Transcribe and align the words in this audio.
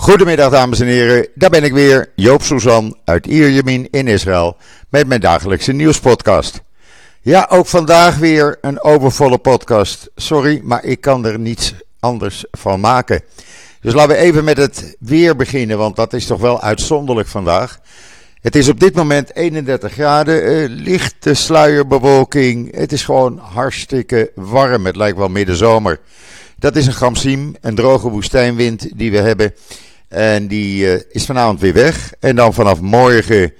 Goedemiddag 0.00 0.50
dames 0.50 0.80
en 0.80 0.86
heren, 0.86 1.28
daar 1.34 1.50
ben 1.50 1.64
ik 1.64 1.72
weer, 1.72 2.12
Joop 2.14 2.42
Suzan 2.42 2.96
uit 3.04 3.26
Ierjemien 3.26 3.88
in 3.90 4.08
Israël 4.08 4.56
met 4.88 5.06
mijn 5.06 5.20
dagelijkse 5.20 5.72
nieuwspodcast. 5.72 6.62
Ja, 7.20 7.46
ook 7.50 7.66
vandaag 7.66 8.16
weer 8.16 8.58
een 8.60 8.82
overvolle 8.82 9.38
podcast. 9.38 10.10
Sorry, 10.16 10.60
maar 10.64 10.84
ik 10.84 11.00
kan 11.00 11.26
er 11.26 11.38
niets 11.38 11.74
anders 11.98 12.44
van 12.50 12.80
maken. 12.80 13.22
Dus 13.80 13.92
laten 13.92 14.16
we 14.16 14.22
even 14.22 14.44
met 14.44 14.56
het 14.56 14.96
weer 14.98 15.36
beginnen, 15.36 15.78
want 15.78 15.96
dat 15.96 16.12
is 16.12 16.26
toch 16.26 16.40
wel 16.40 16.62
uitzonderlijk 16.62 17.28
vandaag. 17.28 17.80
Het 18.40 18.56
is 18.56 18.68
op 18.68 18.80
dit 18.80 18.94
moment 18.94 19.34
31 19.34 19.92
graden, 19.92 20.44
eh, 20.44 20.64
lichte 20.68 21.34
sluierbewolking. 21.34 22.76
Het 22.76 22.92
is 22.92 23.04
gewoon 23.04 23.38
hartstikke 23.38 24.30
warm. 24.34 24.86
Het 24.86 24.96
lijkt 24.96 25.18
wel 25.18 25.28
middenzomer. 25.28 26.00
Dat 26.58 26.76
is 26.76 26.86
een 26.86 26.92
gamsiem, 26.92 27.54
een 27.60 27.74
droge 27.74 28.08
woestijnwind 28.08 28.88
die 28.98 29.10
we 29.10 29.18
hebben. 29.18 29.54
En 30.10 30.46
die 30.46 30.84
uh, 30.84 31.00
is 31.08 31.24
vanavond 31.24 31.60
weer 31.60 31.72
weg. 31.72 32.12
En 32.20 32.36
dan 32.36 32.54
vanaf 32.54 32.80
morgen 32.80 33.52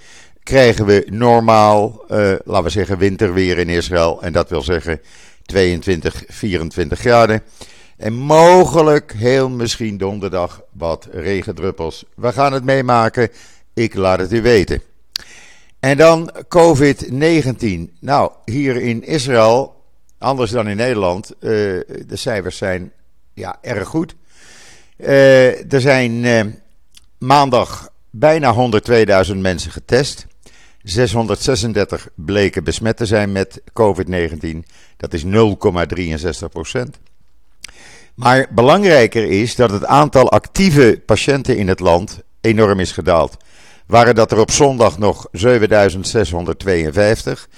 krijgen 0.43 0.87
we 0.87 1.07
normaal, 1.11 2.05
uh, 2.11 2.33
laten 2.45 2.65
we 2.65 2.71
zeggen, 2.71 2.99
winterweer 2.99 3.59
in 3.59 3.69
Israël. 3.69 4.23
En 4.23 4.33
dat 4.33 4.49
wil 4.49 4.63
zeggen 4.63 5.01
22, 5.45 6.25
24 6.29 6.99
graden. 6.99 7.43
En 7.97 8.13
mogelijk, 8.13 9.13
heel 9.13 9.49
misschien 9.49 9.97
donderdag, 9.97 10.63
wat 10.73 11.09
regendruppels. 11.13 12.05
We 12.15 12.33
gaan 12.33 12.53
het 12.53 12.65
meemaken. 12.65 13.29
Ik 13.75 13.95
laat 13.95 14.19
het 14.19 14.33
u 14.33 14.43
weten. 14.43 14.83
En 15.81 15.97
dan 15.97 16.33
COVID-19. 16.49 17.99
Nou, 18.01 18.31
hier 18.45 18.77
in 18.77 19.05
Israël, 19.05 19.85
anders 20.19 20.51
dan 20.51 20.69
in 20.69 20.77
Nederland, 20.77 21.33
uh, 21.35 21.51
de 22.07 22.17
cijfers 22.17 22.57
zijn 22.57 22.93
ja, 23.35 23.59
erg 23.61 23.89
goed. 23.89 24.15
Uh, 25.03 25.73
er 25.73 25.81
zijn 25.81 26.25
uh, 26.25 26.41
maandag 27.19 27.89
bijna 28.11 28.55
102.000 29.27 29.37
mensen 29.37 29.71
getest. 29.71 30.27
636 30.83 32.09
bleken 32.15 32.65
besmet 32.65 32.97
te 32.97 33.07
zijn 33.07 33.33
met 33.33 33.61
COVID-19. 33.73 34.59
Dat 34.97 35.13
is 35.13 35.25
0,63 35.25 35.31
procent. 36.53 36.99
Maar 38.15 38.47
belangrijker 38.51 39.25
is 39.25 39.57
dat 39.57 39.71
het 39.71 39.85
aantal 39.85 40.31
actieve 40.31 41.03
patiënten 41.07 41.57
in 41.57 41.69
het 41.69 41.81
land 41.81 42.23
enorm 42.41 42.81
is 42.81 42.93
gedaald. 42.93 43.37
Waren 43.87 44.15
dat 44.15 44.33
er 44.33 44.39
op 44.39 44.51
zondag 44.51 44.99
nog 44.99 45.27
7652. 45.33 47.49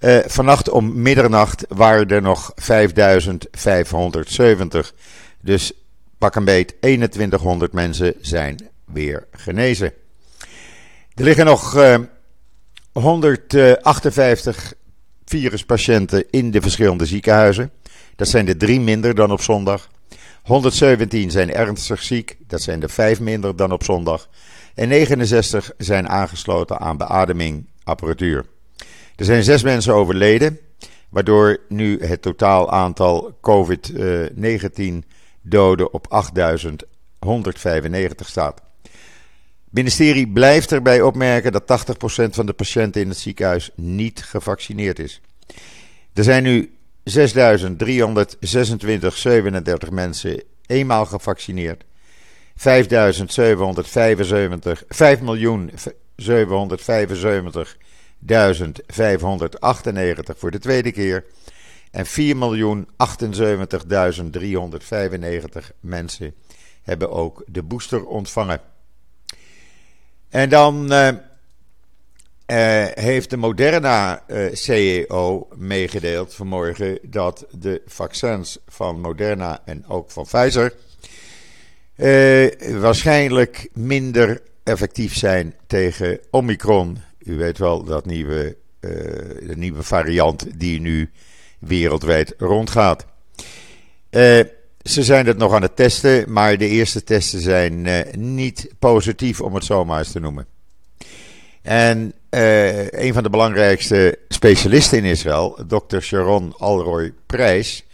Uh, 0.00 0.18
vannacht 0.26 0.68
om 0.68 1.02
middernacht 1.02 1.64
waren 1.68 2.08
er 2.08 2.22
nog 2.22 2.52
5570. 2.54 4.92
Dus 5.40 5.72
pak 6.20 6.34
een 6.34 6.44
beet 6.44 6.74
2100 6.80 7.72
mensen 7.72 8.14
zijn 8.20 8.68
weer 8.84 9.26
genezen. 9.32 9.92
Er 11.14 11.24
liggen 11.24 11.44
nog 11.44 11.76
uh, 11.76 11.98
158 12.92 14.74
viruspatiënten 15.24 16.24
in 16.30 16.50
de 16.50 16.60
verschillende 16.60 17.06
ziekenhuizen. 17.06 17.70
Dat 18.16 18.28
zijn 18.28 18.48
er 18.48 18.56
drie 18.56 18.80
minder 18.80 19.14
dan 19.14 19.30
op 19.30 19.40
zondag. 19.40 19.90
117 20.42 21.30
zijn 21.30 21.52
ernstig 21.52 22.02
ziek, 22.02 22.36
dat 22.46 22.62
zijn 22.62 22.82
er 22.82 22.90
vijf 22.90 23.20
minder 23.20 23.56
dan 23.56 23.72
op 23.72 23.84
zondag. 23.84 24.28
En 24.74 24.88
69 24.88 25.72
zijn 25.78 26.08
aangesloten 26.08 26.80
aan 26.80 26.96
beademingapparatuur. 26.96 28.44
Er 29.16 29.24
zijn 29.24 29.42
zes 29.42 29.62
mensen 29.62 29.94
overleden, 29.94 30.58
waardoor 31.08 31.58
nu 31.68 32.04
het 32.04 32.22
totaal 32.22 32.70
aantal 32.70 33.38
COVID-19 33.40 35.04
doden 35.42 35.92
op 35.92 36.06
8195 36.08 38.28
staat. 38.28 38.62
Het 38.82 39.78
ministerie 39.78 40.28
blijft 40.28 40.72
erbij 40.72 41.02
opmerken 41.02 41.52
dat 41.52 41.62
80% 41.62 41.64
van 42.30 42.46
de 42.46 42.52
patiënten 42.52 43.00
in 43.00 43.08
het 43.08 43.18
ziekenhuis 43.18 43.70
niet 43.74 44.24
gevaccineerd 44.24 44.98
is. 44.98 45.20
Er 46.12 46.24
zijn 46.24 46.42
nu 46.42 46.74
6.326,37 47.10 47.14
mensen 49.90 50.42
eenmaal 50.66 51.06
gevaccineerd. 51.06 51.84
5.775, 52.58 52.64
5.775.000 52.64 52.70
voor 60.36 60.50
de 60.50 60.58
tweede 60.58 60.92
keer. 60.92 61.24
En 61.90 62.06
4.078.395 62.06 62.12
mensen 65.80 66.34
hebben 66.82 67.10
ook 67.10 67.44
de 67.46 67.62
booster 67.62 68.06
ontvangen. 68.06 68.60
En 70.28 70.48
dan 70.48 70.92
uh, 70.92 71.08
uh, 71.08 71.14
heeft 72.94 73.30
de 73.30 73.36
Moderna 73.36 74.24
uh, 74.28 74.54
CEO 74.54 75.48
meegedeeld 75.54 76.34
vanmorgen 76.34 76.98
dat 77.02 77.46
de 77.50 77.82
vaccins 77.86 78.58
van 78.68 79.00
Moderna 79.00 79.62
en 79.64 79.86
ook 79.86 80.10
van 80.10 80.24
Pfizer 80.24 80.72
waarschijnlijk 82.80 83.68
minder 83.72 84.42
effectief 84.64 85.16
zijn 85.16 85.54
tegen 85.66 86.20
Omicron. 86.30 86.98
U 87.18 87.36
weet 87.36 87.58
wel 87.58 87.84
dat 87.84 88.06
nieuwe, 88.06 88.56
de 88.80 89.54
nieuwe 89.56 89.82
variant 89.82 90.60
die 90.60 90.80
nu 90.80 91.10
wereldwijd 91.60 92.34
rondgaat. 92.38 93.06
Ze 94.82 95.02
zijn 95.02 95.26
het 95.26 95.36
nog 95.36 95.52
aan 95.52 95.62
het 95.62 95.76
testen, 95.76 96.32
maar 96.32 96.58
de 96.58 96.68
eerste 96.68 97.04
testen 97.04 97.40
zijn 97.40 97.84
uh, 97.84 97.98
niet 98.12 98.68
positief, 98.78 99.40
om 99.40 99.54
het 99.54 99.64
zo 99.64 99.84
maar 99.84 99.98
eens 99.98 100.12
te 100.12 100.20
noemen. 100.20 100.46
En 101.62 102.12
uh, 102.30 102.90
een 102.90 103.12
van 103.12 103.22
de 103.22 103.30
belangrijkste 103.30 104.18
specialisten 104.28 104.98
in 104.98 105.04
Israël, 105.04 105.58
dokter 105.66 106.02
Sharon 106.02 106.54
Alroy 106.58 107.12
Prijs, 107.26 107.84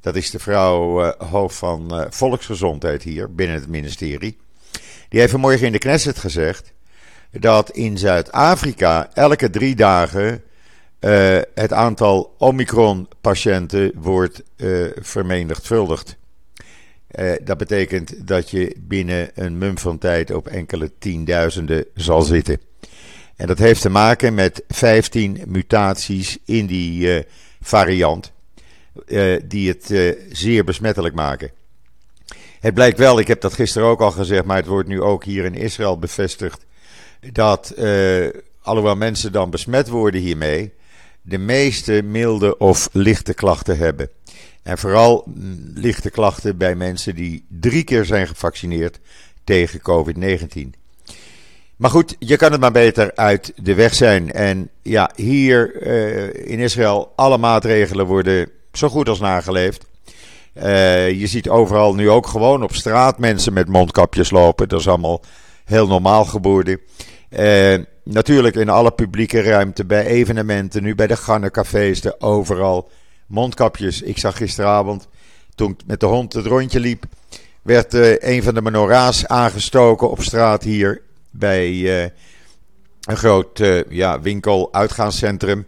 dat 0.00 0.16
is 0.16 0.30
de 0.30 0.38
vrouw 0.38 1.14
hoofd 1.18 1.56
van 1.56 2.06
volksgezondheid 2.10 3.02
hier 3.02 3.34
binnen 3.34 3.56
het 3.56 3.68
ministerie, 3.68 4.38
die 5.08 5.20
heeft 5.20 5.32
vanmorgen 5.32 5.66
in 5.66 5.72
de 5.72 5.78
Knesset 5.78 6.18
gezegd 6.18 6.72
dat 7.30 7.70
in 7.70 7.98
Zuid-Afrika 7.98 9.10
elke 9.14 9.50
drie 9.50 9.74
dagen 9.74 10.42
het 11.54 11.72
aantal 11.72 12.34
Omicron-patiënten 12.38 13.92
wordt 13.94 14.42
vermenigvuldigd. 15.00 16.16
Uh, 17.18 17.32
dat 17.44 17.58
betekent 17.58 18.26
dat 18.26 18.50
je 18.50 18.76
binnen 18.78 19.30
een 19.34 19.58
mum 19.58 19.78
van 19.78 19.98
tijd 19.98 20.30
op 20.30 20.46
enkele 20.46 20.90
tienduizenden 20.98 21.84
zal 21.94 22.22
zitten. 22.22 22.60
En 23.36 23.46
dat 23.46 23.58
heeft 23.58 23.80
te 23.80 23.88
maken 23.88 24.34
met 24.34 24.64
15 24.68 25.42
mutaties 25.46 26.38
in 26.44 26.66
die 26.66 27.24
variant, 27.60 28.32
die 29.44 29.68
het 29.68 30.16
zeer 30.30 30.64
besmettelijk 30.64 31.14
maken. 31.14 31.50
Het 32.60 32.74
blijkt 32.74 32.98
wel, 32.98 33.18
ik 33.18 33.26
heb 33.26 33.40
dat 33.40 33.52
gisteren 33.52 33.88
ook 33.88 34.00
al 34.00 34.10
gezegd, 34.10 34.44
maar 34.44 34.56
het 34.56 34.66
wordt 34.66 34.88
nu 34.88 35.00
ook 35.00 35.24
hier 35.24 35.44
in 35.44 35.54
Israël 35.54 35.98
bevestigd, 35.98 36.64
dat 37.32 37.74
alhoewel 38.62 38.96
mensen 38.96 39.32
dan 39.32 39.50
besmet 39.50 39.88
worden 39.88 40.20
hiermee, 40.20 40.72
de 41.22 41.38
meeste 41.38 42.02
milde 42.04 42.58
of 42.58 42.88
lichte 42.92 43.34
klachten 43.34 43.78
hebben. 43.78 44.10
En 44.62 44.78
vooral 44.78 45.24
lichte 45.74 46.10
klachten 46.10 46.56
bij 46.56 46.74
mensen 46.74 47.14
die 47.14 47.44
drie 47.48 47.84
keer 47.84 48.04
zijn 48.04 48.28
gevaccineerd 48.28 48.98
tegen 49.44 49.80
COVID-19. 49.80 50.80
Maar 51.76 51.90
goed, 51.90 52.16
je 52.18 52.36
kan 52.36 52.52
het 52.52 52.60
maar 52.60 52.72
beter 52.72 53.14
uit 53.14 53.52
de 53.56 53.74
weg 53.74 53.94
zijn. 53.94 54.32
En 54.32 54.68
ja, 54.82 55.10
hier 55.14 55.82
uh, 55.82 56.50
in 56.50 56.58
Israël, 56.58 57.12
alle 57.16 57.38
maatregelen 57.38 58.06
worden 58.06 58.50
zo 58.72 58.88
goed 58.88 59.08
als 59.08 59.20
nageleefd. 59.20 59.84
Uh, 60.54 61.10
je 61.10 61.26
ziet 61.26 61.48
overal 61.48 61.94
nu 61.94 62.10
ook 62.10 62.26
gewoon 62.26 62.62
op 62.62 62.74
straat 62.74 63.18
mensen 63.18 63.52
met 63.52 63.68
mondkapjes 63.68 64.30
lopen. 64.30 64.68
Dat 64.68 64.80
is 64.80 64.88
allemaal 64.88 65.22
heel 65.64 65.86
normaal 65.86 66.24
geworden. 66.24 66.80
Uh, 67.30 67.74
natuurlijk 68.02 68.56
in 68.56 68.68
alle 68.68 68.90
publieke 68.90 69.40
ruimte, 69.40 69.84
bij 69.84 70.06
evenementen, 70.06 70.82
nu 70.82 70.94
bij 70.94 71.06
de 71.06 71.16
gannencafés, 71.16 72.00
de 72.00 72.20
overal 72.20 72.90
mondkapjes. 73.26 74.02
Ik 74.02 74.18
zag 74.18 74.36
gisteravond, 74.36 75.08
toen 75.54 75.70
ik 75.70 75.80
met 75.86 76.00
de 76.00 76.06
hond 76.06 76.32
het 76.32 76.46
rondje 76.46 76.80
liep, 76.80 77.04
werd 77.62 77.94
uh, 77.94 78.18
een 78.18 78.42
van 78.42 78.54
de 78.54 78.62
menorahs 78.62 79.26
aangestoken 79.26 80.10
op 80.10 80.22
straat 80.22 80.62
hier 80.62 81.02
bij 81.30 81.70
uh, 81.70 82.02
een 83.00 83.16
groot 83.16 83.58
uh, 83.58 83.82
ja, 83.88 84.20
winkel-uitgaanscentrum. 84.20 85.66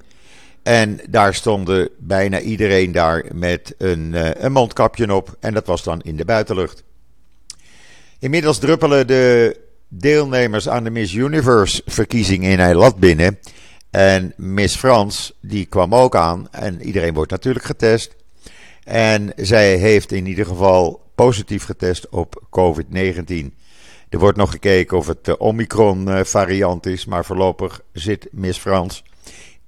En 0.62 1.00
daar 1.08 1.34
stonden 1.34 1.88
bijna 1.98 2.40
iedereen 2.40 2.92
daar 2.92 3.24
met 3.34 3.74
een, 3.78 4.14
een 4.44 4.52
mondkapje 4.52 5.14
op. 5.14 5.36
En 5.40 5.54
dat 5.54 5.66
was 5.66 5.82
dan 5.82 6.00
in 6.00 6.16
de 6.16 6.24
buitenlucht. 6.24 6.82
Inmiddels 8.18 8.58
druppelen 8.58 9.06
de 9.06 9.56
deelnemers 9.98 10.68
aan 10.68 10.84
de 10.84 10.90
Miss 10.90 11.12
Universe 11.14 11.82
verkiezing 11.86 12.44
in 12.44 12.60
Eilat 12.60 12.96
binnen. 12.96 13.38
En 13.90 14.32
Miss 14.36 14.76
Frans, 14.76 15.32
die 15.40 15.66
kwam 15.66 15.94
ook 15.94 16.16
aan. 16.16 16.48
En 16.50 16.82
iedereen 16.82 17.14
wordt 17.14 17.30
natuurlijk 17.30 17.64
getest. 17.64 18.16
En 18.84 19.32
zij 19.36 19.76
heeft 19.76 20.12
in 20.12 20.26
ieder 20.26 20.46
geval 20.46 21.10
positief 21.14 21.64
getest 21.64 22.08
op 22.08 22.42
COVID-19. 22.46 23.54
Er 24.08 24.18
wordt 24.18 24.38
nog 24.38 24.50
gekeken 24.50 24.96
of 24.96 25.06
het 25.06 25.24
de 25.24 25.38
Omicron-variant 25.38 26.86
is, 26.86 27.04
maar 27.04 27.24
voorlopig 27.24 27.80
zit 27.92 28.28
Miss 28.30 28.58
Frans 28.58 29.04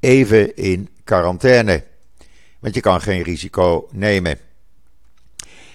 even 0.01 0.57
in 0.57 0.89
quarantaine. 1.05 1.85
Want 2.61 2.75
je 2.75 2.81
kan 2.81 3.01
geen 3.01 3.23
risico 3.23 3.89
nemen. 3.93 4.39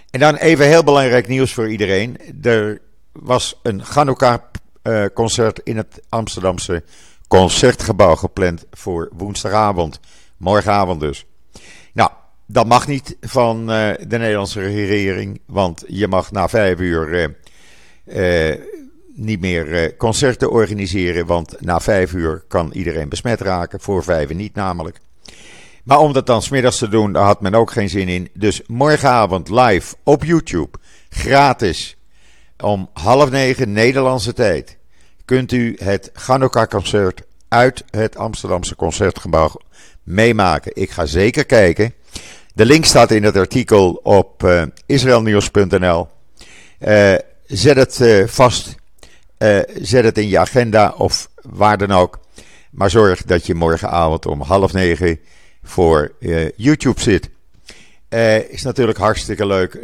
En 0.09 0.19
dan 0.19 0.35
even 0.35 0.67
heel 0.67 0.83
belangrijk 0.83 1.27
nieuws 1.27 1.53
voor 1.53 1.69
iedereen. 1.69 2.17
Er 2.41 2.81
was 3.11 3.59
een 3.63 3.81
Hanukkah-concert 3.81 5.59
in 5.63 5.77
het 5.77 6.01
Amsterdamse 6.09 6.83
concertgebouw 7.27 8.15
gepland 8.15 8.65
voor 8.71 9.09
woensdagavond. 9.17 9.99
Morgenavond 10.37 10.99
dus. 10.99 11.25
Nou, 11.93 12.09
dat 12.45 12.65
mag 12.65 12.87
niet 12.87 13.17
van 13.21 13.59
uh, 13.59 13.89
de 14.07 14.17
Nederlandse 14.17 14.61
regering, 14.61 15.41
want 15.45 15.83
je 15.87 16.07
mag 16.07 16.31
na 16.31 16.49
vijf 16.49 16.79
uur 16.79 17.33
uh, 18.05 18.49
uh, 18.51 18.57
niet 19.15 19.39
meer 19.39 19.95
concerten 19.97 20.51
organiseren, 20.51 21.25
want 21.25 21.55
na 21.59 21.79
vijf 21.79 22.13
uur 22.13 22.43
kan 22.47 22.71
iedereen 22.71 23.09
besmet 23.09 23.41
raken, 23.41 23.79
voor 23.79 24.03
vijf 24.03 24.33
niet 24.33 24.55
namelijk. 24.55 24.99
Maar 25.83 25.99
om 25.99 26.13
dat 26.13 26.27
dan 26.27 26.41
smiddags 26.41 26.77
te 26.77 26.87
doen, 26.87 27.13
daar 27.13 27.23
had 27.23 27.41
men 27.41 27.55
ook 27.55 27.71
geen 27.71 27.89
zin 27.89 28.07
in. 28.07 28.29
Dus 28.33 28.61
morgenavond 28.67 29.49
live 29.49 29.95
op 30.03 30.23
YouTube, 30.23 30.77
gratis, 31.09 31.97
om 32.61 32.89
half 32.93 33.29
negen 33.29 33.71
Nederlandse 33.71 34.33
tijd, 34.33 34.77
kunt 35.25 35.51
u 35.51 35.75
het 35.79 36.11
Hanukkah-concert 36.13 37.21
uit 37.47 37.83
het 37.89 38.17
Amsterdamse 38.17 38.75
Concertgebouw 38.75 39.51
meemaken. 40.03 40.71
Ik 40.75 40.89
ga 40.89 41.05
zeker 41.05 41.45
kijken. 41.45 41.93
De 42.53 42.65
link 42.65 42.85
staat 42.85 43.11
in 43.11 43.23
het 43.23 43.37
artikel 43.37 43.99
op 44.03 44.43
uh, 44.43 44.63
israelnieuws.nl. 44.85 46.07
Uh, 46.79 47.13
zet 47.45 47.75
het 47.75 47.99
uh, 47.99 48.27
vast. 48.27 48.75
zet 49.81 50.03
het 50.03 50.17
in 50.17 50.27
je 50.27 50.39
agenda 50.39 50.93
of 50.97 51.29
waar 51.41 51.77
dan 51.77 51.91
ook. 51.91 52.19
Maar 52.71 52.89
zorg 52.89 53.23
dat 53.23 53.45
je 53.45 53.55
morgenavond 53.55 54.25
om 54.25 54.41
half 54.41 54.73
negen 54.73 55.19
voor 55.63 56.11
YouTube 56.55 57.01
zit. 57.01 57.29
is 58.49 58.63
natuurlijk 58.63 58.97
hartstikke 58.97 59.45
leuk. 59.45 59.75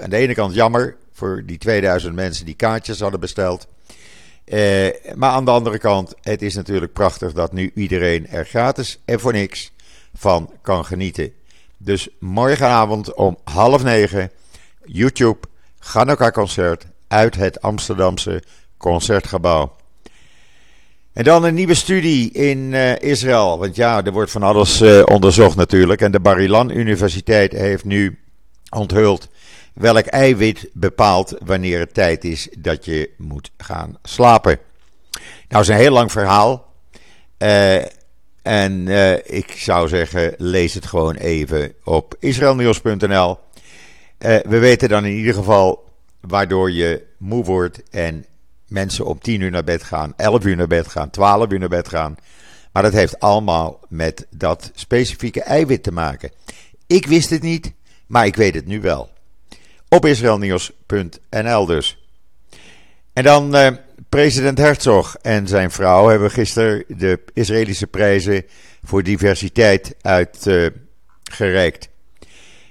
aan 0.00 0.10
de 0.10 0.16
ene 0.16 0.34
kant 0.34 0.54
jammer 0.54 0.96
voor 1.16 1.42
die 1.46 1.58
2000 1.58 2.14
mensen 2.14 2.44
die 2.44 2.54
kaartjes 2.54 3.00
hadden 3.00 3.20
besteld. 3.20 3.66
maar 5.14 5.30
aan 5.30 5.44
de 5.44 5.50
andere 5.50 5.78
kant, 5.78 6.14
het 6.20 6.42
is 6.42 6.54
natuurlijk 6.54 6.92
prachtig 6.92 7.32
dat 7.32 7.52
nu 7.52 7.70
iedereen 7.74 8.28
er 8.28 8.44
gratis 8.44 8.98
en 9.04 9.20
voor 9.20 9.32
niks 9.32 9.72
van 10.14 10.50
kan 10.62 10.84
genieten. 10.84 11.32
Dus 11.78 12.08
morgenavond 12.18 13.14
om 13.14 13.38
half 13.44 13.82
negen, 13.82 14.30
YouTube, 14.84 15.38
Hanukkah 15.78 16.32
concert 16.32 16.86
uit 17.08 17.34
het 17.34 17.60
Amsterdamse 17.60 18.42
Concertgebouw. 18.76 19.76
En 21.12 21.24
dan 21.24 21.44
een 21.44 21.54
nieuwe 21.54 21.74
studie 21.74 22.32
in 22.32 22.58
uh, 22.72 22.98
Israël. 22.98 23.58
Want 23.58 23.76
ja, 23.76 24.04
er 24.04 24.12
wordt 24.12 24.30
van 24.30 24.42
alles 24.42 24.80
uh, 24.80 25.02
onderzocht 25.04 25.56
natuurlijk. 25.56 26.00
En 26.00 26.12
de 26.12 26.20
Bar-Ilan 26.20 26.70
Universiteit 26.70 27.52
heeft 27.52 27.84
nu 27.84 28.18
onthuld 28.70 29.28
welk 29.76 30.06
eiwit 30.06 30.68
bepaalt 30.72 31.36
wanneer 31.44 31.78
het 31.78 31.94
tijd 31.94 32.24
is 32.24 32.48
dat 32.58 32.84
je 32.84 33.10
moet 33.16 33.50
gaan 33.56 33.98
slapen. 34.02 34.58
Nou, 35.48 35.62
is 35.62 35.68
een 35.68 35.76
heel 35.76 35.92
lang 35.92 36.12
verhaal. 36.12 36.72
Uh, 37.38 37.82
en 38.42 38.86
uh, 38.86 39.12
ik 39.14 39.50
zou 39.50 39.88
zeggen, 39.88 40.34
lees 40.38 40.74
het 40.74 40.86
gewoon 40.86 41.14
even 41.14 41.72
op 41.84 42.16
israelnieuws.nl. 42.18 43.38
Uh, 44.18 44.36
we 44.48 44.58
weten 44.58 44.88
dan 44.88 45.04
in 45.04 45.16
ieder 45.16 45.34
geval 45.34 45.84
waardoor 46.20 46.70
je 46.70 47.02
moe 47.18 47.44
wordt 47.44 47.82
en 47.90 48.26
mensen 48.68 49.06
om 49.06 49.18
10 49.18 49.40
uur 49.40 49.50
naar 49.50 49.64
bed 49.64 49.82
gaan, 49.82 50.12
11 50.16 50.44
uur 50.44 50.56
naar 50.56 50.66
bed 50.66 50.88
gaan, 50.88 51.10
12 51.10 51.50
uur 51.50 51.58
naar 51.58 51.68
bed 51.68 51.88
gaan. 51.88 52.16
Maar 52.72 52.82
dat 52.82 52.92
heeft 52.92 53.20
allemaal 53.20 53.80
met 53.88 54.26
dat 54.30 54.70
specifieke 54.74 55.42
eiwit 55.42 55.82
te 55.82 55.92
maken. 55.92 56.30
Ik 56.86 57.06
wist 57.06 57.30
het 57.30 57.42
niet, 57.42 57.72
maar 58.06 58.26
ik 58.26 58.36
weet 58.36 58.54
het 58.54 58.66
nu 58.66 58.80
wel. 58.80 59.14
Op 59.88 60.06
israelnieuws.nl 60.06 61.66
dus. 61.66 61.98
En 63.12 63.24
dan 63.24 63.56
uh, 63.56 63.68
President 64.08 64.58
Herzog 64.58 65.16
en 65.22 65.48
zijn 65.48 65.70
vrouw 65.70 66.08
hebben 66.08 66.30
gisteren 66.30 66.84
de 66.88 67.20
Israëlische 67.32 67.86
prijzen 67.86 68.44
voor 68.84 69.02
diversiteit 69.02 69.96
uitgereikt. 70.00 71.88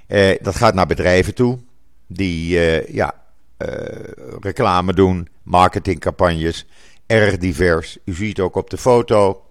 Uh, 0.08 0.30
uh, 0.30 0.36
dat 0.42 0.56
gaat 0.56 0.74
naar 0.74 0.86
bedrijven 0.86 1.34
toe 1.34 1.58
die 2.06 2.60
ja, 2.92 3.14
reclame 4.40 4.94
doen, 4.94 5.28
marketingcampagnes, 5.42 6.66
erg 7.06 7.38
divers. 7.38 7.98
U 8.04 8.14
ziet 8.14 8.40
ook 8.40 8.56
op 8.56 8.70
de 8.70 8.78
foto 8.78 9.44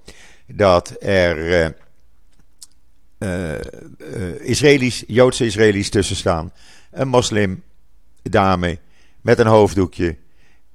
dat 0.47 0.95
er 0.99 1.73
Israëli's, 4.39 5.03
Joodse 5.07 5.45
Israëli's 5.45 5.89
tussen 5.89 6.15
staan. 6.15 6.51
Een 6.95 7.07
moslim 7.07 7.63
dame 8.23 8.77
met 9.21 9.39
een 9.39 9.47
hoofddoekje. 9.47 10.17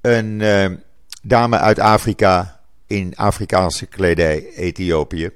Een 0.00 0.42
dame 1.22 1.58
uit 1.58 1.78
Afrika 1.78 2.60
in 2.86 3.16
Afrikaanse 3.16 3.86
kledij, 3.86 4.48
Ethiopië. 4.54 5.30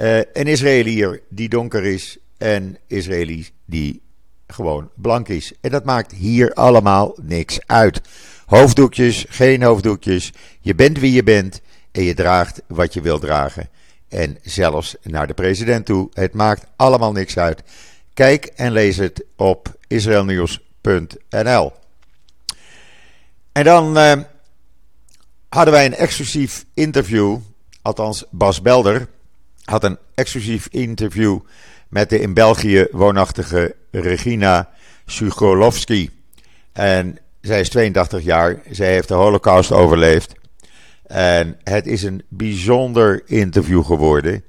Uh, 0.00 0.16
een 0.18 0.46
Israëliër 0.46 1.20
die 1.28 1.48
donker 1.48 1.84
is 1.84 2.18
en 2.38 2.78
Israëli 2.86 3.48
die 3.64 4.02
gewoon 4.46 4.90
blank 4.94 5.28
is. 5.28 5.52
En 5.60 5.70
dat 5.70 5.84
maakt 5.84 6.12
hier 6.12 6.52
allemaal 6.52 7.16
niks 7.22 7.58
uit. 7.66 8.00
Hoofddoekjes, 8.46 9.24
geen 9.28 9.62
hoofddoekjes. 9.62 10.32
Je 10.60 10.74
bent 10.74 10.98
wie 10.98 11.12
je 11.12 11.22
bent 11.22 11.60
en 11.92 12.02
je 12.02 12.14
draagt 12.14 12.62
wat 12.66 12.94
je 12.94 13.00
wil 13.00 13.18
dragen. 13.18 13.68
En 14.08 14.38
zelfs 14.42 14.96
naar 15.02 15.26
de 15.26 15.34
president 15.34 15.86
toe. 15.86 16.08
Het 16.12 16.34
maakt 16.34 16.66
allemaal 16.76 17.12
niks 17.12 17.38
uit. 17.38 17.62
Kijk 18.16 18.44
en 18.44 18.72
lees 18.72 18.96
het 18.96 19.24
op 19.36 19.76
israelnieuws.nl. 19.86 21.72
En 23.52 23.64
dan 23.64 23.98
uh, 23.98 24.12
hadden 25.48 25.74
wij 25.74 25.86
een 25.86 25.94
exclusief 25.94 26.64
interview. 26.74 27.38
Althans, 27.82 28.24
Bas 28.30 28.62
Belder 28.62 29.08
had 29.64 29.84
een 29.84 29.98
exclusief 30.14 30.68
interview 30.70 31.38
met 31.88 32.10
de 32.10 32.20
in 32.20 32.34
België 32.34 32.86
woonachtige 32.90 33.74
Regina 33.90 34.70
Sugolowski. 35.06 36.10
En 36.72 37.18
zij 37.40 37.60
is 37.60 37.68
82 37.68 38.22
jaar. 38.22 38.62
Zij 38.70 38.92
heeft 38.92 39.08
de 39.08 39.14
Holocaust 39.14 39.72
overleefd. 39.72 40.34
En 41.06 41.58
het 41.62 41.86
is 41.86 42.02
een 42.02 42.22
bijzonder 42.28 43.22
interview 43.26 43.84
geworden. 43.84 44.44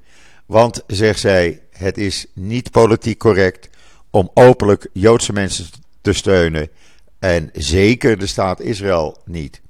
Want, 0.46 0.82
zegt 0.86 1.20
zij, 1.20 1.60
het 1.78 1.98
is 1.98 2.26
niet 2.32 2.70
politiek 2.70 3.18
correct 3.18 3.68
om 4.10 4.30
openlijk 4.34 4.88
Joodse 4.92 5.32
mensen 5.32 5.66
te 6.00 6.12
steunen. 6.12 6.68
En 7.18 7.50
zeker 7.52 8.18
de 8.18 8.26
staat 8.26 8.60
Israël 8.60 9.18
niet. 9.24 9.60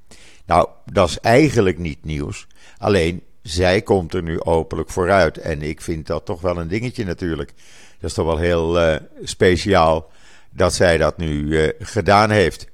Nou, 0.47 0.69
dat 0.85 1.09
is 1.09 1.21
eigenlijk 1.21 1.79
niet 1.79 2.05
nieuws. 2.05 2.47
Alleen, 2.79 3.23
zij 3.43 3.83
komt 3.83 4.15
er 4.15 4.23
nu 4.23 4.41
openlijk 4.41 4.91
vooruit. 4.91 5.39
En 5.39 5.63
ik 5.63 5.81
vind 5.81 6.07
dat 6.07 6.25
toch 6.25 6.41
wel 6.41 6.59
een 6.59 6.69
dingetje 6.69 7.05
natuurlijk. 7.05 7.53
Dat 8.01 8.11
is 8.11 8.15
toch 8.15 8.27
wel 8.27 8.39
heel 8.39 8.81
uh, 8.81 8.97
speciaal 9.23 10.11
dat 10.51 10.75
zij 10.75 10.99
dat 10.99 11.17
nu 11.17 11.43
uh, 11.43 11.69
gedaan 11.79 12.31
heeft. 12.31 12.67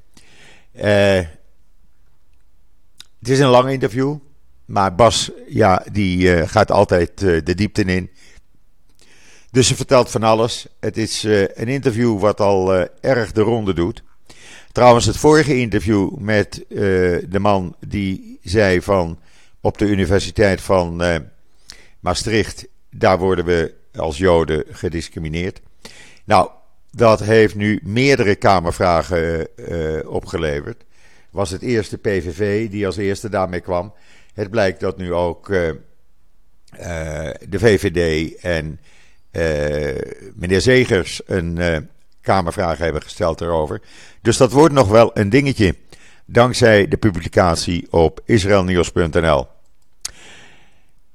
Uh, 0.76 0.82
het 3.18 3.28
is 3.28 3.38
een 3.38 3.48
lang 3.48 3.70
interview. 3.70 4.16
Maar 4.64 4.94
Bas, 4.94 5.30
ja, 5.48 5.84
die 5.92 6.46
gaat 6.46 6.70
altijd 6.70 7.18
de 7.18 7.54
diepte 7.54 7.84
in. 7.84 8.10
Dus 9.54 9.66
ze 9.66 9.76
vertelt 9.76 10.10
van 10.10 10.22
alles. 10.22 10.66
Het 10.80 10.96
is 10.96 11.22
een 11.22 11.68
interview 11.68 12.20
wat 12.20 12.40
al 12.40 12.88
erg 13.00 13.32
de 13.32 13.40
ronde 13.40 13.74
doet. 13.74 14.02
Trouwens, 14.72 15.06
het 15.06 15.16
vorige 15.16 15.56
interview 15.56 16.16
met 16.16 16.64
uh, 16.68 16.78
de 17.28 17.38
man 17.38 17.76
die 17.86 18.38
zei 18.42 18.82
van 18.82 19.18
op 19.60 19.78
de 19.78 19.86
Universiteit 19.86 20.60
van 20.60 21.02
Maastricht, 22.00 22.66
daar 22.90 23.18
worden 23.18 23.44
we 23.44 23.74
als 23.94 24.18
Joden 24.18 24.64
gediscrimineerd. 24.70 25.60
Nou, 26.24 26.50
dat 26.90 27.20
heeft 27.20 27.54
nu 27.54 27.80
meerdere 27.82 28.34
Kamervragen 28.34 29.48
opgeleverd. 30.08 30.84
Was 31.30 31.50
het 31.50 31.62
eerste 31.62 31.98
PVV 31.98 32.70
die 32.70 32.86
als 32.86 32.96
eerste 32.96 33.28
daarmee 33.28 33.60
kwam. 33.60 33.94
Het 34.32 34.50
blijkt 34.50 34.80
dat 34.80 34.96
nu 34.96 35.12
ook 35.12 35.46
de 37.48 37.58
VVD 37.58 38.34
en 38.40 38.80
meneer 40.34 40.60
Zegers 40.60 41.20
een 41.26 41.88
Kamervragen 42.20 42.84
hebben 42.84 43.02
gesteld 43.02 43.40
erover. 43.40 43.80
Dus 44.22 44.36
dat 44.36 44.52
wordt 44.52 44.74
nog 44.74 44.88
wel 44.88 45.10
een 45.14 45.30
dingetje. 45.30 45.76
Dankzij 46.24 46.88
de 46.88 46.96
publicatie 46.96 47.86
op 47.90 48.20
israelnieuws.nl. 48.24 49.46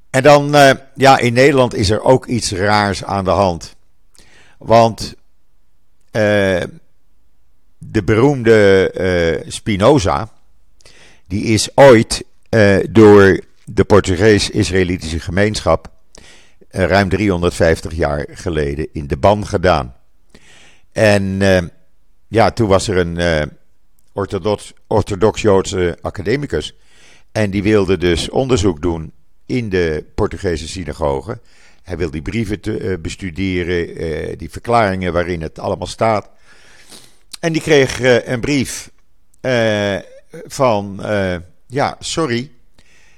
En 0.09 0.23
dan, 0.23 0.55
uh, 0.55 0.71
ja, 0.95 1.17
in 1.17 1.33
Nederland 1.33 1.73
is 1.73 1.89
er 1.89 2.01
ook 2.01 2.25
iets 2.25 2.51
raars 2.51 3.03
aan 3.03 3.23
de 3.23 3.29
hand. 3.29 3.75
Want 4.57 5.15
de 7.77 8.03
beroemde 8.05 9.43
Spinoza, 9.47 10.29
die 11.27 11.43
is 11.43 11.69
ooit 11.75 12.23
door 12.89 13.39
de 13.65 13.83
Portugees-Israëlitische 13.83 15.19
gemeenschap 15.19 15.91
ruim 16.69 17.09
350 17.09 17.93
jaar 17.93 18.25
geleden 18.31 18.87
in 18.93 19.07
de 19.07 19.17
ban 19.17 19.47
gedaan. 19.47 19.95
En 20.91 21.39
ja, 22.27 22.51
toen 22.51 22.67
was 22.67 22.87
er 22.87 22.97
een 22.97 23.51
orthodox-Joodse 24.87 25.97
academicus. 26.01 26.75
En 27.31 27.49
die 27.49 27.63
wilde 27.63 27.97
dus 27.97 28.29
onderzoek 28.29 28.81
doen 28.81 29.11
in 29.45 29.69
de 29.69 30.05
Portugese 30.15 30.67
synagogen. 30.67 31.41
Hij 31.83 31.97
wil 31.97 32.11
die 32.11 32.21
brieven 32.21 32.59
te, 32.59 32.99
bestuderen, 33.01 34.37
die 34.37 34.49
verklaringen 34.49 35.13
waarin 35.13 35.41
het 35.41 35.59
allemaal 35.59 35.87
staat. 35.87 36.29
En 37.39 37.53
die 37.53 37.61
kreeg 37.61 37.99
een 38.25 38.39
brief 38.39 38.91
van, 40.45 40.99
ja, 41.67 41.95
sorry, 41.99 42.51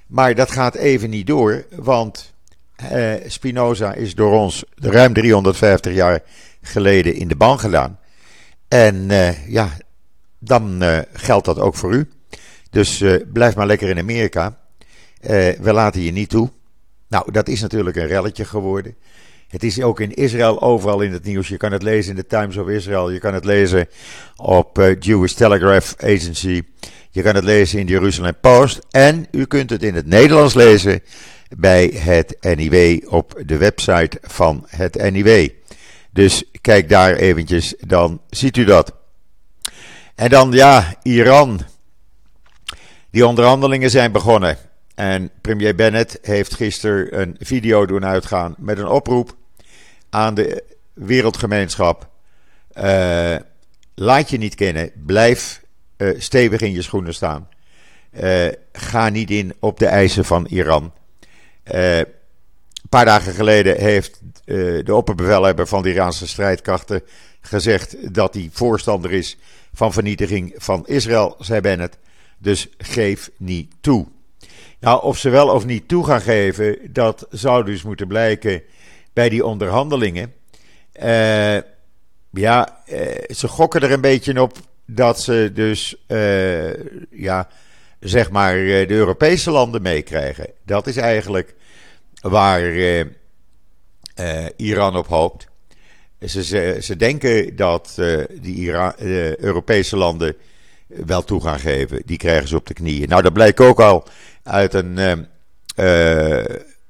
maar 0.08 0.36
dat 0.36 0.52
gaat 0.52 0.76
even 0.76 1.10
niet 1.10 1.28
door, 1.28 1.66
want 1.76 2.31
Spinoza 3.28 3.94
is 3.94 4.16
door 4.16 4.32
ons 4.32 4.64
ruim 4.76 5.14
350 5.14 5.94
jaar 5.94 6.20
geleden 6.62 7.16
in 7.16 7.28
de 7.28 7.36
ban 7.36 7.60
gedaan. 7.60 8.00
En 8.68 9.08
ja, 9.48 9.70
dan 10.40 10.84
geldt 11.14 11.46
dat 11.46 11.60
ook 11.60 11.76
voor 11.76 11.94
u. 11.94 12.10
Dus 12.70 13.04
blijf 13.34 13.56
maar 13.56 13.66
lekker 13.66 13.90
in 13.90 14.00
Amerika. 14.00 14.58
we 15.60 15.74
laten 15.74 16.02
je 16.02 16.12
niet 16.12 16.30
toe. 16.30 16.50
Nou, 17.08 17.32
dat 17.32 17.48
is 17.48 17.62
natuurlijk 17.62 17.96
een 17.96 18.08
relletje 18.08 18.46
geworden. 18.46 18.96
Het 19.48 19.64
is 19.64 19.82
ook 19.82 20.00
in 20.00 20.14
Israël 20.14 20.62
overal 20.62 21.02
in 21.02 21.12
het 21.12 21.24
nieuws. 21.24 21.48
Je 21.48 21.58
kan 21.58 21.72
het 21.72 21.84
lezen 21.84 22.10
in 22.10 22.16
de 22.16 22.28
Times 22.28 22.58
of 22.58 22.68
Israel. 22.68 23.12
Je 23.12 23.20
kan 23.20 23.34
het 23.34 23.46
lezen 23.46 23.88
op 24.36 24.96
Jewish 25.00 25.34
Telegraph 25.34 25.94
Agency. 25.98 26.64
Je 27.10 27.22
kan 27.22 27.36
het 27.36 27.44
lezen 27.44 27.80
in 27.80 27.86
de 27.86 27.92
Jerusalem 27.92 28.36
Post. 28.42 28.80
En 28.90 29.28
u 29.32 29.46
kunt 29.46 29.70
het 29.70 29.84
in 29.84 29.96
het 29.96 30.06
Nederlands 30.06 30.54
lezen 30.54 31.02
bij 31.58 31.86
het 31.86 32.38
NIW 32.56 33.02
op 33.14 33.42
de 33.46 33.58
website 33.58 34.18
van 34.22 34.66
het 34.68 35.12
NIW. 35.12 35.50
Dus 36.12 36.44
kijk 36.62 36.90
daar 36.90 37.14
eventjes, 37.14 37.76
dan 37.80 38.22
ziet 38.30 38.58
u 38.58 38.64
dat. 38.64 38.94
En 40.16 40.30
dan 40.30 40.52
ja, 40.52 40.96
Iran. 41.04 41.62
Die 43.10 43.28
onderhandelingen 43.28 43.90
zijn 43.90 44.12
begonnen. 44.12 44.58
En 44.96 45.30
premier 45.42 45.76
Bennett 45.76 46.20
heeft 46.22 46.54
gisteren 46.54 47.22
een 47.22 47.36
video 47.40 47.86
doen 47.86 48.06
uitgaan 48.06 48.56
met 48.58 48.78
een 48.78 48.88
oproep 48.88 49.36
aan 50.10 50.34
de 50.34 50.64
wereldgemeenschap. 50.94 52.10
Uh, 52.78 53.36
laat 53.96 54.30
je 54.30 54.38
niet 54.38 54.56
kennen, 54.56 54.92
blijf 55.06 55.62
uh, 55.98 56.20
stevig 56.20 56.62
in 56.62 56.72
je 56.72 56.82
schoenen 56.82 57.14
staan. 57.14 57.50
Uh, 58.24 58.48
ga 58.72 59.10
niet 59.10 59.30
in 59.30 59.54
op 59.60 59.80
de 59.80 59.86
eisen 59.86 60.26
van 60.26 60.46
Iran. 60.46 60.94
Een 61.64 62.06
paar 62.90 63.06
dagen 63.06 63.34
geleden 63.34 63.80
heeft 63.80 64.20
de 64.86 64.96
opperbevelhebber 64.96 65.68
van 65.68 65.82
de 65.82 65.94
Iraanse 65.94 66.28
strijdkrachten 66.28 67.04
gezegd 67.42 68.14
dat 68.14 68.34
hij 68.34 68.50
voorstander 68.52 69.12
is 69.12 69.38
van 69.74 69.94
vernietiging 69.94 70.54
van 70.58 70.88
Israël, 70.88 71.36
zei 71.40 71.62
Bennett. 71.62 71.98
Dus 72.38 72.70
geef 72.78 73.32
niet 73.38 73.74
toe. 73.82 74.08
Nou, 74.80 75.04
of 75.04 75.18
ze 75.18 75.30
wel 75.30 75.48
of 75.50 75.66
niet 75.66 75.88
toe 75.88 76.06
gaan 76.06 76.22
geven, 76.22 76.78
dat 76.90 77.28
zou 77.30 77.66
dus 77.66 77.84
moeten 77.84 78.08
blijken 78.08 78.64
bij 79.14 79.30
die 79.30 79.46
onderhandelingen. 79.46 80.34
Uh, 81.04 81.58
ja, 82.30 82.84
ze 83.30 83.48
gokken 83.48 83.82
er 83.82 83.92
een 83.92 84.02
beetje 84.02 84.42
op 84.42 84.58
dat 84.86 85.22
ze 85.22 85.52
dus, 85.54 85.96
ja, 87.10 87.48
zeg 88.02 88.32
maar, 88.32 88.56
de 88.56 88.86
Europese 88.90 89.52
landen 89.52 89.82
meekrijgen. 89.82 90.48
Dat 90.66 90.88
is 90.88 90.98
eigenlijk 90.98 91.56
waar 92.22 92.62
Iran 94.56 94.98
op 94.98 95.08
hoopt. 95.08 95.48
Ze, 96.26 96.44
ze, 96.44 96.78
ze 96.82 96.96
denken 96.96 97.56
dat 97.56 97.94
die 98.32 98.72
de 98.98 99.36
Europese 99.40 99.98
landen 99.98 100.36
wel 100.88 101.24
toe 101.24 101.42
gaan 101.42 101.60
geven. 101.60 102.02
Die 102.06 102.18
krijgen 102.18 102.48
ze 102.48 102.56
op 102.56 102.68
de 102.68 102.74
knieën. 102.74 103.10
Nou, 103.10 103.22
dat 103.22 103.34
blijkt 103.34 103.60
ook 103.60 103.80
al 103.80 104.04
uit 104.44 104.74
een 104.74 105.28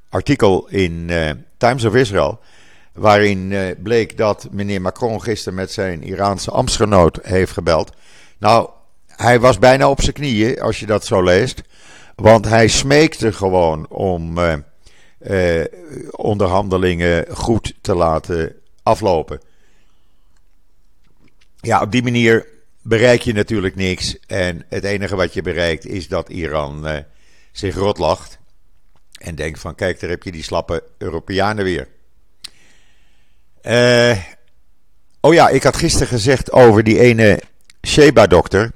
artikel 0.10 0.68
in 0.68 1.12
Times 1.58 1.84
of 1.84 1.96
Israel. 1.96 2.40
Waarin 2.94 3.76
bleek 3.84 4.18
dat 4.18 4.48
meneer 4.52 4.82
Macron 4.82 5.22
gisteren 5.22 5.54
met 5.54 5.72
zijn 5.72 6.04
Iraanse 6.04 6.52
ambtsgenoot 6.52 7.20
heeft 7.22 7.52
gebeld. 7.52 7.92
Nou, 8.38 8.70
hij 9.16 9.40
was 9.40 9.60
bijna 9.60 9.90
op 9.90 10.02
zijn 10.02 10.14
knieën 10.14 10.62
als 10.62 10.80
je 10.80 10.86
dat 10.86 11.06
zo 11.06 11.24
leest. 11.24 11.62
Want 12.16 12.46
hij 12.46 12.68
smeekte 12.68 13.34
gewoon 13.34 13.88
om 13.90 14.40
onderhandelingen 16.12 17.26
goed 17.30 17.74
te 17.82 17.96
laten 17.96 18.56
aflopen. 18.84 19.40
Ja, 21.62 21.82
op 21.82 21.92
die 21.92 22.04
manier 22.04 22.48
bereik 22.82 23.22
je 23.22 23.34
natuurlijk 23.34 23.76
niks. 23.76 24.20
En 24.28 24.66
het 24.70 24.84
enige 24.84 25.16
wat 25.16 25.34
je 25.34 25.42
bereikt 25.42 25.86
is 25.86 26.08
dat 26.08 26.30
Iran 26.30 26.88
uh, 26.88 26.98
zich 27.52 27.76
rotlacht. 27.76 28.40
En 29.18 29.36
denkt 29.36 29.60
van 29.60 29.76
kijk, 29.76 30.00
daar 30.00 30.10
heb 30.10 30.24
je 30.24 30.32
die 30.32 30.44
slappe 30.44 30.84
Europeanen 30.98 31.64
weer. 31.64 31.88
Uh, 33.64 34.18
oh 35.20 35.34
ja, 35.34 35.50
ik 35.50 35.64
had 35.64 35.76
gisteren 35.76 36.08
gezegd 36.08 36.52
over 36.52 36.84
die 36.84 37.00
ene 37.00 37.42
Sheba-dokter. 37.88 38.72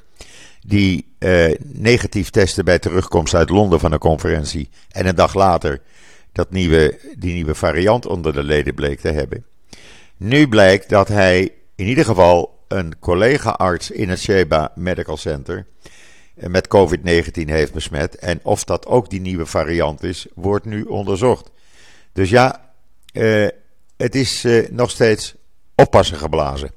Die 0.68 1.16
uh, 1.20 1.56
negatief 1.64 2.30
testte 2.30 2.64
bij 2.64 2.80
terugkomst 2.80 3.34
uit 3.34 3.50
Londen 3.50 3.80
van 3.80 3.92
een 3.92 4.00
conferentie. 4.00 4.70
En 4.92 5.08
een 5.08 5.16
dag 5.16 5.34
later 5.34 5.82
dat 6.32 6.52
nieuwe, 6.52 7.00
die 7.18 7.34
nieuwe 7.34 7.56
variant 7.56 8.06
onder 8.06 8.34
de 8.34 8.44
leden 8.44 8.74
bleek 8.74 9.00
te 9.00 9.12
hebben. 9.12 9.46
Nu 10.18 10.48
blijkt 10.48 10.90
dat 10.90 11.08
hij 11.08 11.52
in 11.76 11.88
ieder 11.88 12.06
geval 12.06 12.64
een 12.68 13.00
collega-arts 13.00 13.92
in 13.92 14.10
het 14.10 14.20
Sheba 14.20 14.72
Medical 14.76 15.18
Center 15.18 15.66
met 16.34 16.68
COVID-19 16.68 17.44
heeft 17.46 17.74
besmet. 17.74 18.16
En 18.16 18.40
of 18.44 18.64
dat 18.64 18.86
ook 18.86 19.10
die 19.10 19.22
nieuwe 19.22 19.46
variant 19.46 20.04
is, 20.04 20.28
wordt 20.34 20.66
nu 20.66 20.84
onderzocht. 20.84 21.52
Dus 22.14 22.30
ja, 22.30 22.72
uh, 23.14 23.48
het 23.98 24.16
is 24.16 24.46
nog 24.70 24.92
steeds 24.92 25.36
oppassen 25.76 26.18
geblazen. 26.18 26.72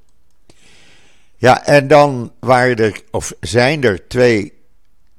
Ja, 1.40 1.66
en 1.66 1.88
dan 1.88 2.32
waren 2.40 2.76
er, 2.76 3.00
of 3.10 3.32
zijn 3.40 3.84
er 3.84 4.08
twee 4.08 4.52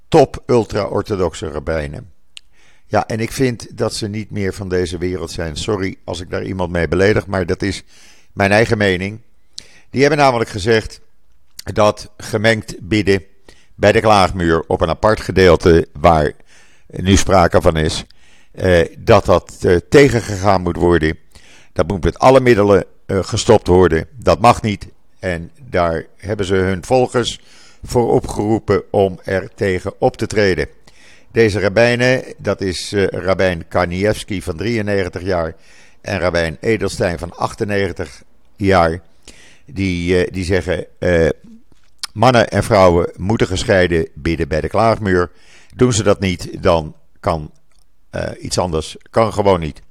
top 0.07 0.43
ultra-orthodoxe 0.45 1.47
rabbijnen. 1.47 2.11
Ja, 2.85 3.07
en 3.07 3.19
ik 3.19 3.31
vind 3.31 3.77
dat 3.77 3.93
ze 3.93 4.07
niet 4.07 4.31
meer 4.31 4.53
van 4.53 4.69
deze 4.69 4.97
wereld 4.97 5.31
zijn. 5.31 5.55
Sorry 5.55 5.95
als 6.03 6.19
ik 6.19 6.29
daar 6.29 6.43
iemand 6.43 6.71
mee 6.71 6.87
beledig, 6.87 7.27
maar 7.27 7.45
dat 7.45 7.61
is 7.61 7.83
mijn 8.33 8.51
eigen 8.51 8.77
mening. 8.77 9.19
Die 9.89 10.01
hebben 10.01 10.19
namelijk 10.19 10.49
gezegd 10.49 11.01
dat 11.55 12.11
gemengd 12.17 12.75
bidden 12.79 13.23
bij 13.75 13.91
de 13.91 14.01
klaagmuur 14.01 14.63
op 14.67 14.81
een 14.81 14.89
apart 14.89 15.19
gedeelte 15.19 15.87
waar 15.99 16.31
nu 16.87 17.15
sprake 17.15 17.61
van 17.61 17.77
is, 17.77 18.05
eh, 18.51 18.95
dat 18.99 19.25
dat 19.25 19.57
eh, 19.61 19.75
tegengegaan 19.89 20.61
moet 20.61 20.75
worden. 20.75 21.17
Dat 21.73 21.87
moet 21.87 22.03
met 22.03 22.19
alle 22.19 22.39
middelen 22.39 22.85
eh, 23.05 23.19
gestopt 23.23 23.67
worden. 23.67 24.07
Dat 24.11 24.39
mag 24.39 24.61
niet. 24.61 24.87
En 25.19 25.51
daar 25.69 26.05
hebben 26.17 26.45
ze 26.45 26.55
hun 26.55 26.85
volgers 26.85 27.39
voor 27.83 28.11
opgeroepen 28.11 28.83
om 28.91 29.19
er 29.23 29.49
tegen 29.55 29.93
op 29.97 30.17
te 30.17 30.27
treden. 30.27 30.67
Deze 31.31 31.59
rabbijnen, 31.59 32.23
dat 32.37 32.61
is 32.61 32.93
uh, 32.93 33.07
rabbijn 33.07 33.67
Karniewski 33.67 34.41
van 34.41 34.57
93 34.57 35.21
jaar 35.21 35.55
en 36.01 36.19
rabbijn 36.19 36.57
Edelstein 36.59 37.19
van 37.19 37.35
98 37.35 38.23
jaar 38.55 39.01
die, 39.65 40.25
uh, 40.25 40.31
die 40.31 40.45
zeggen: 40.45 40.85
uh, 40.99 41.29
mannen 42.13 42.49
en 42.49 42.63
vrouwen 42.63 43.11
moeten 43.15 43.47
gescheiden 43.47 44.07
bidden 44.13 44.47
bij 44.47 44.61
de 44.61 44.67
klaagmuur. 44.67 45.31
Doen 45.75 45.93
ze 45.93 46.03
dat 46.03 46.19
niet, 46.19 46.63
dan 46.63 46.95
kan 47.19 47.51
iets 48.39 48.57
anders. 48.57 48.97
Kan 49.09 49.33
gewoon 49.33 49.59
niet. 49.59 49.81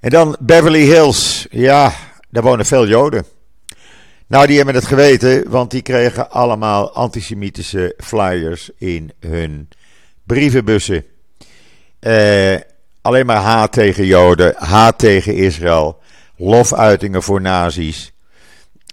En 0.00 0.10
dan 0.10 0.36
Beverly 0.40 0.82
Hills. 0.82 1.46
Ja, 1.50 1.92
daar 2.30 2.42
wonen 2.42 2.66
veel 2.66 2.86
Joden. 2.86 3.24
Nou, 4.28 4.46
die 4.46 4.56
hebben 4.56 4.74
het 4.74 4.86
geweten, 4.86 5.50
want 5.50 5.70
die 5.70 5.82
kregen 5.82 6.30
allemaal 6.30 6.92
antisemitische 6.92 7.94
flyers 7.98 8.70
in 8.76 9.12
hun 9.20 9.68
brievenbussen. 10.24 11.04
Uh, 12.00 12.56
alleen 13.02 13.26
maar 13.26 13.40
haat 13.40 13.72
tegen 13.72 14.06
Joden, 14.06 14.54
haat 14.56 14.98
tegen 14.98 15.34
Israël 15.34 16.00
lofuitingen 16.36 17.22
voor 17.22 17.40
nazi's. 17.40 18.12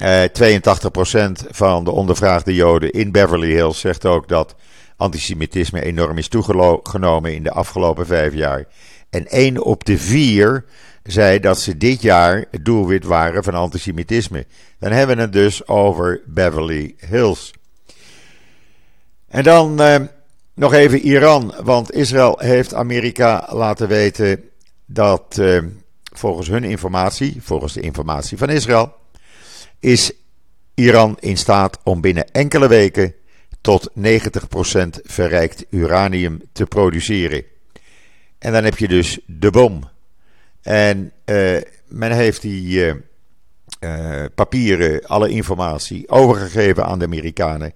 Uh, 0.01 0.23
eh, 0.23 0.29
82% 0.31 1.31
van 1.49 1.83
de 1.83 1.91
ondervraagde 1.91 2.55
Joden 2.55 2.91
in 2.91 3.11
Beverly 3.11 3.51
Hills 3.51 3.79
zegt 3.79 4.05
ook 4.05 4.27
dat 4.27 4.55
antisemitisme 4.97 5.81
enorm 5.81 6.17
is 6.17 6.27
toegenomen 6.27 7.35
in 7.35 7.43
de 7.43 7.51
afgelopen 7.51 8.05
vijf 8.05 8.33
jaar. 8.33 8.65
En 9.09 9.27
1 9.27 9.63
op 9.63 9.85
de 9.85 9.97
4 9.97 10.65
zei 11.05 11.39
dat 11.39 11.59
ze 11.59 11.77
dit 11.77 12.01
jaar 12.01 12.45
het 12.51 12.65
doelwit 12.65 13.03
waren 13.03 13.43
van 13.43 13.53
antisemitisme. 13.53 14.45
Dan 14.79 14.91
hebben 14.91 15.15
we 15.15 15.21
het 15.21 15.33
dus 15.33 15.67
over 15.67 16.21
Beverly 16.25 16.95
Hills. 17.09 17.53
En 19.27 19.43
dan 19.43 19.81
uh, 19.81 19.95
nog 20.53 20.73
even 20.73 20.99
Iran, 20.99 21.53
want 21.63 21.93
Israël 21.93 22.39
heeft 22.39 22.73
Amerika 22.73 23.49
laten 23.51 23.87
weten 23.87 24.43
dat 24.85 25.37
uh, 25.39 25.61
volgens 26.03 26.47
hun 26.47 26.63
informatie, 26.63 27.37
volgens 27.41 27.73
de 27.73 27.81
informatie 27.81 28.37
van 28.37 28.49
Israël, 28.49 28.93
is 29.79 30.11
Iran 30.73 31.17
in 31.19 31.37
staat 31.37 31.79
om 31.83 32.01
binnen 32.01 32.31
enkele 32.31 32.67
weken 32.67 33.13
tot 33.61 33.89
90% 33.99 34.01
verrijkt 35.03 35.65
uranium 35.69 36.41
te 36.51 36.65
produceren. 36.65 37.43
En 38.39 38.51
dan 38.51 38.63
heb 38.63 38.77
je 38.77 38.87
dus 38.87 39.19
de 39.25 39.51
bom. 39.51 39.93
En 40.65 41.11
uh, 41.25 41.57
men 41.87 42.11
heeft 42.11 42.41
die 42.41 42.85
uh, 42.85 42.93
uh, 43.79 44.25
papieren, 44.35 45.05
alle 45.07 45.29
informatie 45.29 46.09
overgegeven 46.09 46.85
aan 46.85 46.99
de 46.99 47.05
Amerikanen. 47.05 47.73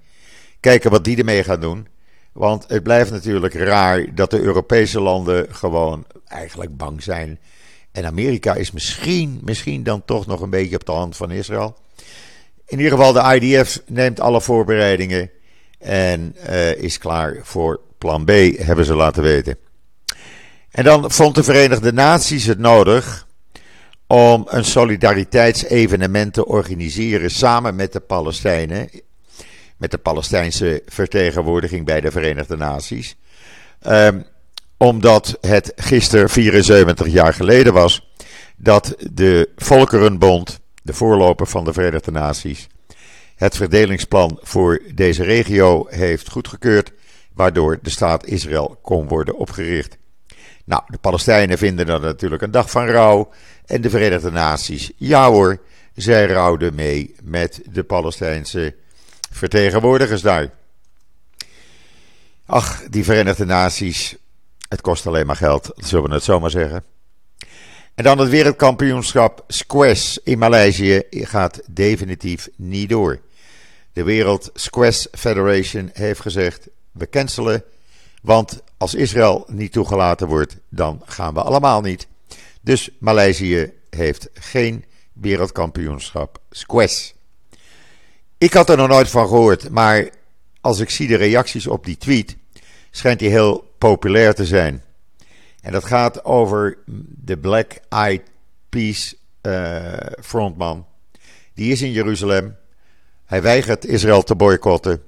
Kijken 0.60 0.91
wat 0.91 1.03
die 1.03 1.17
ermee 1.17 1.43
gaan 1.43 1.60
doen. 1.60 1.88
Want 2.31 2.65
het 2.67 2.84
blijft 2.84 3.12
natuurlijk 3.12 3.53
raar 3.53 4.15
dat 4.15 4.31
de 4.31 4.39
Europese 4.39 5.01
landen 5.01 5.55
gewoon 5.55 6.05
eigenlijk 6.25 6.77
bang 6.77 7.03
zijn. 7.03 7.39
En 7.91 8.05
Amerika 8.05 8.55
is 8.55 8.72
misschien, 8.72 9.39
misschien 9.43 9.84
dan 9.84 10.05
toch 10.05 10.25
nog 10.25 10.41
een 10.41 10.50
beetje 10.50 10.75
op 10.75 10.86
de 10.86 10.91
hand 10.91 11.15
van 11.15 11.31
Israël. 11.31 11.77
In 12.65 12.77
ieder 12.77 12.91
geval, 12.91 13.13
de 13.13 13.39
IDF 13.39 13.81
neemt 13.88 14.19
alle 14.19 14.41
voorbereidingen 14.41 15.29
en 15.79 16.36
is 16.77 16.98
klaar 16.98 17.38
voor 17.41 17.79
plan 17.98 18.25
B, 18.25 18.31
hebben 18.58 18.86
ze 18.86 18.96
laten 18.96 19.24
weten. 19.24 19.58
En 20.71 20.83
dan 20.83 21.11
vond 21.11 21.35
de 21.35 21.43
Verenigde 21.43 21.93
Naties 21.93 22.45
het 22.45 22.59
nodig 22.59 23.27
om 24.07 24.45
een 24.49 24.65
solidariteitsevenement 24.65 26.33
te 26.33 26.45
organiseren 26.45 27.31
samen 27.31 27.75
met 27.75 27.93
de 27.93 27.99
Palestijnen, 27.99 28.89
met 29.77 29.91
de 29.91 29.97
Palestijnse 29.97 30.83
vertegenwoordiging 30.85 31.85
bij 31.85 32.01
de 32.01 32.11
Verenigde 32.11 32.57
Naties. 32.57 33.15
Um, 33.88 34.25
omdat 34.77 35.38
het 35.41 35.71
gisteren 35.75 36.29
74 36.29 37.07
jaar 37.07 37.33
geleden 37.33 37.73
was 37.73 38.11
dat 38.57 38.95
de 39.11 39.49
Volkerenbond, 39.55 40.59
de 40.83 40.93
voorloper 40.93 41.47
van 41.47 41.63
de 41.63 41.73
Verenigde 41.73 42.11
Naties, 42.11 42.67
het 43.35 43.55
verdelingsplan 43.55 44.39
voor 44.41 44.81
deze 44.93 45.23
regio 45.23 45.85
heeft 45.89 46.29
goedgekeurd, 46.29 46.91
waardoor 47.33 47.79
de 47.81 47.89
staat 47.89 48.25
Israël 48.25 48.79
kon 48.81 49.07
worden 49.07 49.38
opgericht. 49.38 49.97
Nou, 50.69 50.81
de 50.88 50.97
Palestijnen 50.97 51.57
vinden 51.57 51.85
dat 51.85 52.01
natuurlijk 52.01 52.41
een 52.41 52.51
dag 52.51 52.71
van 52.71 52.85
rouw. 52.85 53.29
En 53.65 53.81
de 53.81 53.89
Verenigde 53.89 54.31
Naties, 54.31 54.91
ja 54.95 55.29
hoor, 55.29 55.61
zij 55.95 56.25
rouwden 56.25 56.75
mee 56.75 57.15
met 57.23 57.61
de 57.71 57.83
Palestijnse 57.83 58.75
vertegenwoordigers 59.31 60.21
daar. 60.21 60.49
Ach, 62.45 62.83
die 62.89 63.03
Verenigde 63.03 63.45
Naties, 63.45 64.15
het 64.67 64.81
kost 64.81 65.07
alleen 65.07 65.25
maar 65.25 65.35
geld, 65.35 65.71
zullen 65.75 66.09
we 66.09 66.13
het 66.15 66.23
zomaar 66.23 66.49
zeggen. 66.49 66.83
En 67.95 68.03
dan 68.03 68.17
het 68.17 68.29
wereldkampioenschap 68.29 69.43
squash 69.47 70.15
in 70.23 70.38
Maleisië 70.38 71.01
gaat 71.09 71.61
definitief 71.69 72.49
niet 72.55 72.89
door. 72.89 73.19
De 73.93 74.03
Wereld 74.03 74.49
Squash 74.53 75.05
Federation 75.11 75.89
heeft 75.93 76.19
gezegd: 76.19 76.67
we 76.91 77.09
cancelen, 77.09 77.63
want 78.21 78.61
als 78.77 78.95
Israël 78.95 79.45
niet 79.47 79.71
toegelaten 79.71 80.27
wordt, 80.27 80.57
dan 80.69 81.01
gaan 81.05 81.33
we 81.33 81.41
allemaal 81.41 81.81
niet. 81.81 82.07
Dus 82.61 82.89
Maleisië 82.99 83.73
heeft 83.89 84.29
geen 84.33 84.85
wereldkampioenschap 85.13 86.41
squash. 86.49 87.11
Ik 88.38 88.53
had 88.53 88.69
er 88.69 88.77
nog 88.77 88.88
nooit 88.88 89.09
van 89.09 89.27
gehoord, 89.27 89.69
maar 89.69 90.09
als 90.61 90.79
ik 90.79 90.89
zie 90.89 91.07
de 91.07 91.15
reacties 91.15 91.67
op 91.67 91.85
die 91.85 91.97
tweet, 91.97 92.38
schijnt 92.91 93.19
die 93.19 93.29
heel 93.29 93.73
populair 93.77 94.33
te 94.33 94.45
zijn. 94.45 94.83
En 95.62 95.71
dat 95.71 95.86
gaat 95.86 96.25
over 96.25 96.77
de 97.23 97.38
Black 97.38 97.79
Eyed 97.89 98.21
Peas 98.69 99.15
uh, 99.41 99.93
frontman. 100.21 100.86
Die 101.53 101.71
is 101.71 101.82
in 101.82 101.91
Jeruzalem. 101.91 102.55
Hij 103.25 103.41
weigert 103.41 103.86
Israël 103.86 104.23
te 104.23 104.36
boycotten. 104.36 105.03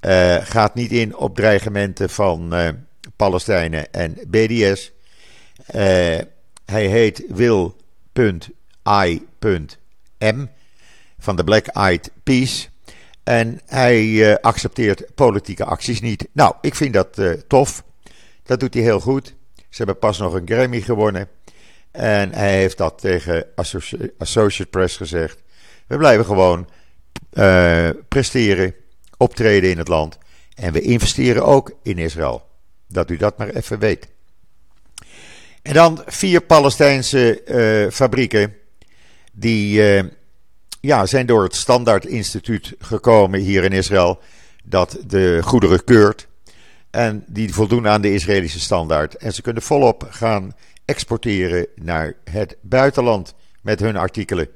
Uh, 0.00 0.36
gaat 0.36 0.74
niet 0.74 0.92
in 0.92 1.16
op 1.16 1.34
dreigementen 1.34 2.10
van 2.10 2.54
uh, 2.54 2.68
Palestijnen 3.16 3.92
en 3.92 4.18
BDS. 4.28 4.92
hij 6.64 6.86
heet 6.86 7.24
Will.I.M 7.28 7.76
van 11.18 11.36
de 11.36 11.44
Black 11.44 11.66
Eyed 11.66 12.10
Peas. 12.22 12.70
En 13.24 13.60
hij 13.66 14.40
accepteert 14.40 15.14
politieke 15.14 15.64
acties 15.64 16.00
niet. 16.00 16.28
Nou, 16.32 16.54
ik 16.60 16.74
vind 16.74 16.92
dat 16.92 17.20
tof. 17.46 17.84
Dat 18.42 18.60
doet 18.60 18.74
hij 18.74 18.82
heel 18.82 19.00
goed. 19.00 19.34
Ze 19.56 19.76
hebben 19.76 19.98
pas 19.98 20.18
nog 20.18 20.34
een 20.34 20.48
Grammy 20.48 20.80
gewonnen. 20.80 21.28
En 21.90 22.32
hij 22.32 22.58
heeft 22.58 22.76
dat 22.78 22.98
tegen 22.98 23.46
Associate 24.18 24.70
Press 24.70 24.96
gezegd. 24.96 25.42
We 25.86 25.96
blijven 25.96 26.24
gewoon 26.24 26.68
presteren, 28.08 28.74
optreden 29.18 29.70
in 29.70 29.78
het 29.78 29.88
land. 29.88 30.18
En 30.54 30.72
we 30.72 30.80
investeren 30.80 31.44
ook 31.44 31.72
in 31.82 31.98
Israël. 31.98 32.46
Dat 32.88 33.10
u 33.10 33.16
dat 33.16 33.38
maar 33.38 33.48
even 33.48 33.78
weet. 33.78 34.08
En 35.62 35.74
dan 35.74 36.02
vier 36.06 36.40
Palestijnse 36.40 37.42
uh, 37.46 37.92
fabrieken. 37.92 38.54
Die 39.32 39.96
uh, 39.98 40.04
ja, 40.80 41.06
zijn 41.06 41.26
door 41.26 41.42
het 41.42 41.54
Standaard 41.54 42.04
Instituut 42.04 42.74
gekomen 42.78 43.40
hier 43.40 43.64
in 43.64 43.72
Israël. 43.72 44.18
Dat 44.64 44.98
de 45.06 45.38
goederen 45.42 45.84
keurt. 45.84 46.26
En 46.90 47.24
die 47.26 47.54
voldoen 47.54 47.88
aan 47.88 48.00
de 48.00 48.14
Israëlische 48.14 48.60
standaard. 48.60 49.14
En 49.16 49.32
ze 49.32 49.42
kunnen 49.42 49.62
volop 49.62 50.06
gaan 50.10 50.52
exporteren 50.84 51.66
naar 51.74 52.14
het 52.30 52.56
buitenland 52.60 53.34
met 53.62 53.80
hun 53.80 53.96
artikelen. 53.96 54.48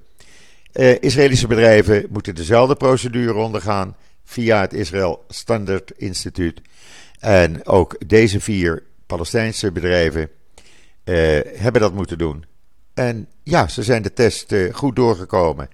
Uh, 0.75 1.03
Israëlische 1.03 1.47
bedrijven 1.47 2.07
moeten 2.11 2.35
dezelfde 2.35 2.75
procedure 2.75 3.35
ondergaan 3.35 3.97
via 4.25 4.61
het 4.61 4.73
Israël 4.73 5.25
Standard 5.29 5.93
Instituut. 5.97 6.61
En 7.19 7.67
ook 7.67 7.97
deze 8.07 8.41
vier 8.41 8.83
Palestijnse 9.07 9.73
bedrijven 9.73 10.31
uh, 11.05 11.41
hebben 11.55 11.81
dat 11.81 11.95
moeten 11.95 12.19
doen. 12.19 12.45
En 12.95 13.29
ja, 13.43 13.69
ze 13.69 13.83
zijn 13.83 14.03
de 14.03 14.13
test 14.13 14.53
uh, 14.53 14.75
goed 14.75 14.97
doorgekomen. 14.97 15.69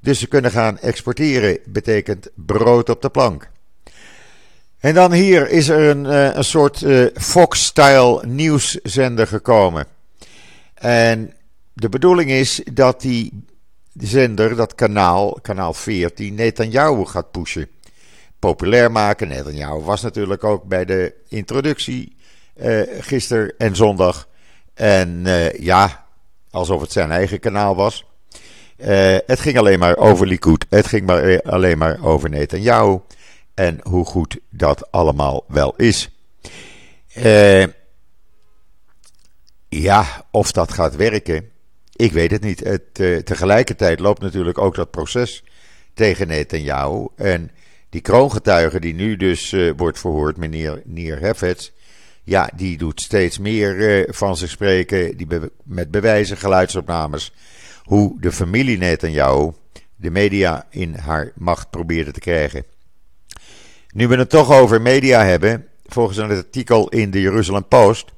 Dus 0.00 0.18
ze 0.18 0.26
kunnen 0.26 0.50
gaan 0.50 0.78
exporteren, 0.78 1.58
betekent 1.66 2.28
brood 2.34 2.88
op 2.88 3.02
de 3.02 3.08
plank. 3.08 3.50
En 4.78 4.94
dan 4.94 5.12
hier 5.12 5.50
is 5.50 5.68
er 5.68 5.88
een, 5.88 6.04
uh, 6.04 6.34
een 6.34 6.44
soort 6.44 6.80
uh, 6.80 7.06
Fox-style 7.14 8.26
nieuwszender 8.26 9.26
gekomen. 9.26 9.86
En 10.74 11.34
de 11.72 11.88
bedoeling 11.88 12.30
is 12.30 12.60
dat 12.72 13.00
die 13.00 13.44
zender, 13.92 14.56
dat 14.56 14.74
kanaal, 14.74 15.38
kanaal 15.42 15.72
14, 15.72 16.34
Netanyahu 16.34 17.04
gaat 17.04 17.30
pushen. 17.30 17.68
Populair 18.38 18.92
maken. 18.92 19.28
Netanyahu 19.28 19.80
was 19.80 20.02
natuurlijk 20.02 20.44
ook 20.44 20.64
bij 20.64 20.84
de 20.84 21.14
introductie 21.28 22.16
uh, 22.56 22.82
gisteren 23.00 23.54
en 23.58 23.76
zondag. 23.76 24.28
En 24.74 25.24
ja, 25.58 26.06
alsof 26.50 26.80
het 26.80 26.92
zijn 26.92 27.10
eigen 27.10 27.40
kanaal 27.40 27.76
was. 27.76 28.04
het 29.26 29.40
ging 29.40 29.58
alleen 29.58 29.78
maar 29.78 29.96
over 29.96 30.26
Likud. 30.26 30.66
Het 30.70 30.86
ging 30.86 31.06
maar, 31.06 31.42
alleen 31.42 31.78
maar 31.78 32.04
over 32.04 32.30
Netanyahu 32.30 32.98
en 33.54 33.80
hoe 33.82 34.04
goed 34.04 34.38
dat 34.50 34.92
allemaal 34.92 35.44
wel 35.48 35.74
is. 35.76 36.10
Ja, 39.68 40.24
of 40.30 40.52
dat 40.52 40.72
gaat 40.72 40.96
werken, 40.96 41.50
ik 41.92 42.12
weet 42.12 42.30
het 42.30 42.42
niet. 42.42 42.60
Het, 42.60 42.94
tegelijkertijd 43.26 44.00
loopt 44.00 44.22
natuurlijk 44.22 44.58
ook 44.58 44.74
dat 44.74 44.90
proces 44.90 45.44
tegen 45.94 46.26
Netanyahu. 46.26 47.06
En 47.16 47.50
die 47.90 48.00
kroongetuige 48.00 48.80
die 48.80 48.94
nu 48.94 49.16
dus 49.16 49.52
uh, 49.52 49.72
wordt 49.76 49.98
verhoord, 49.98 50.36
meneer 50.36 50.82
Nier 50.84 51.20
Heffets, 51.20 51.72
ja, 52.24 52.50
die 52.56 52.78
doet 52.78 53.00
steeds 53.00 53.38
meer 53.38 54.06
van 54.10 54.36
zich 54.36 54.50
spreken, 54.50 55.16
die 55.16 55.26
met 55.64 55.90
bewijzen, 55.90 56.36
geluidsopnames, 56.36 57.32
hoe 57.82 58.20
de 58.20 58.32
familie 58.32 58.78
Netanyahu 58.78 59.52
de 59.96 60.10
media 60.10 60.66
in 60.70 60.94
haar 60.94 61.32
macht 61.34 61.70
probeerde 61.70 62.10
te 62.10 62.20
krijgen. 62.20 62.64
Nu 63.88 64.08
we 64.08 64.16
het 64.16 64.30
toch 64.30 64.52
over 64.52 64.82
media 64.82 65.24
hebben, 65.24 65.66
volgens 65.86 66.16
een 66.16 66.30
artikel 66.30 66.88
in 66.88 67.10
de 67.10 67.20
Jerusalem 67.20 67.68
Post, 67.68 68.12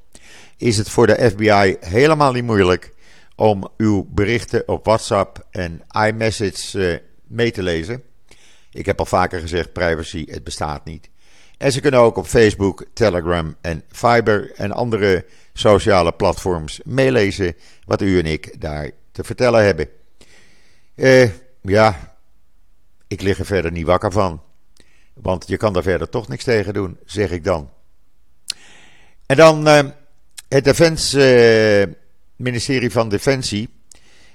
is 0.56 0.76
het 0.76 0.90
voor 0.90 1.06
de 1.06 1.30
FBI 1.30 1.76
helemaal 1.80 2.32
niet 2.32 2.44
moeilijk 2.44 2.94
om 3.36 3.68
uw 3.76 4.06
berichten 4.10 4.68
op 4.68 4.84
WhatsApp 4.84 5.46
en 5.50 5.82
iMessage 6.06 6.78
uh, 6.78 6.96
mee 7.26 7.50
te 7.50 7.62
lezen. 7.62 8.02
Ik 8.78 8.86
heb 8.86 8.98
al 8.98 9.06
vaker 9.06 9.40
gezegd, 9.40 9.72
privacy, 9.72 10.24
het 10.30 10.44
bestaat 10.44 10.84
niet. 10.84 11.08
En 11.56 11.72
ze 11.72 11.80
kunnen 11.80 12.00
ook 12.00 12.16
op 12.16 12.26
Facebook, 12.26 12.84
Telegram 12.92 13.56
en 13.60 13.82
Viber 13.90 14.52
en 14.54 14.72
andere 14.72 15.24
sociale 15.52 16.12
platforms 16.12 16.80
meelezen 16.84 17.56
wat 17.84 18.02
u 18.02 18.18
en 18.18 18.26
ik 18.26 18.60
daar 18.60 18.90
te 19.12 19.24
vertellen 19.24 19.64
hebben. 19.64 19.88
Uh, 20.94 21.30
ja, 21.62 22.16
ik 23.06 23.20
lig 23.20 23.38
er 23.38 23.46
verder 23.46 23.72
niet 23.72 23.86
wakker 23.86 24.12
van. 24.12 24.42
Want 25.14 25.48
je 25.48 25.56
kan 25.56 25.72
daar 25.72 25.82
verder 25.82 26.08
toch 26.08 26.28
niks 26.28 26.44
tegen 26.44 26.74
doen, 26.74 26.98
zeg 27.04 27.30
ik 27.30 27.44
dan. 27.44 27.70
En 29.26 29.36
dan 29.36 29.68
uh, 29.68 29.80
het 30.48 30.64
Defense, 30.64 31.86
uh, 31.88 31.94
ministerie 32.36 32.90
van 32.90 33.08
Defensie 33.08 33.68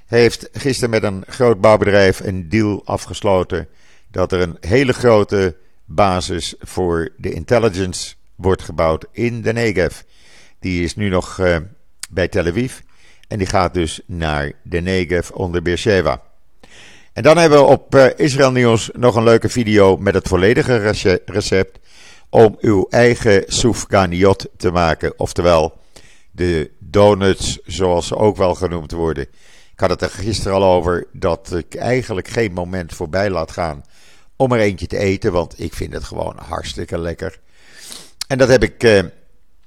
heeft 0.05 0.49
gisteren 0.51 0.89
met 0.89 1.03
een 1.03 1.23
groot 1.27 1.61
bouwbedrijf 1.61 2.19
een 2.19 2.49
deal 2.49 2.81
afgesloten 2.85 3.67
dat 4.13 4.31
er 4.31 4.41
een 4.41 4.57
hele 4.59 4.93
grote 4.93 5.55
basis 5.85 6.55
voor 6.59 7.09
de 7.17 7.33
intelligence 7.33 8.15
wordt 8.35 8.61
gebouwd 8.61 9.05
in 9.11 9.41
de 9.41 9.53
Negev. 9.53 10.01
Die 10.59 10.83
is 10.83 10.95
nu 10.95 11.09
nog 11.09 11.37
uh, 11.37 11.57
bij 12.09 12.27
Tel 12.27 12.45
Aviv 12.45 12.79
en 13.27 13.37
die 13.37 13.47
gaat 13.47 13.73
dus 13.73 14.01
naar 14.05 14.51
de 14.63 14.79
Negev 14.81 15.29
onder 15.29 15.61
Beersheba. 15.61 16.21
En 17.13 17.23
dan 17.23 17.37
hebben 17.37 17.59
we 17.59 17.65
op 17.65 17.95
uh, 17.95 18.05
Israël 18.15 18.51
Nieuws 18.51 18.89
nog 18.93 19.15
een 19.15 19.23
leuke 19.23 19.49
video 19.49 19.97
met 19.97 20.13
het 20.13 20.27
volledige 20.27 20.93
recept 21.25 21.79
om 22.29 22.57
uw 22.59 22.85
eigen 22.89 23.43
soufganiot 23.47 24.49
te 24.57 24.71
maken. 24.71 25.19
Oftewel 25.19 25.77
de 26.31 26.71
donuts, 26.79 27.59
zoals 27.65 28.07
ze 28.07 28.15
ook 28.15 28.37
wel 28.37 28.55
genoemd 28.55 28.91
worden. 28.91 29.27
Had 29.83 29.91
het 29.91 30.01
er 30.01 30.09
gisteren 30.09 30.57
al 30.57 30.63
over 30.63 31.07
dat 31.11 31.53
ik 31.53 31.75
eigenlijk 31.75 32.27
geen 32.27 32.53
moment 32.53 32.93
voorbij 32.93 33.29
laat 33.29 33.51
gaan 33.51 33.83
om 34.35 34.51
er 34.51 34.59
eentje 34.59 34.87
te 34.87 34.97
eten, 34.97 35.31
want 35.31 35.59
ik 35.59 35.73
vind 35.73 35.93
het 35.93 36.03
gewoon 36.03 36.37
hartstikke 36.47 36.97
lekker. 36.97 37.39
En 38.27 38.37
dat 38.37 38.47
heb 38.47 38.63
ik 38.63 38.83
uh, 38.83 39.03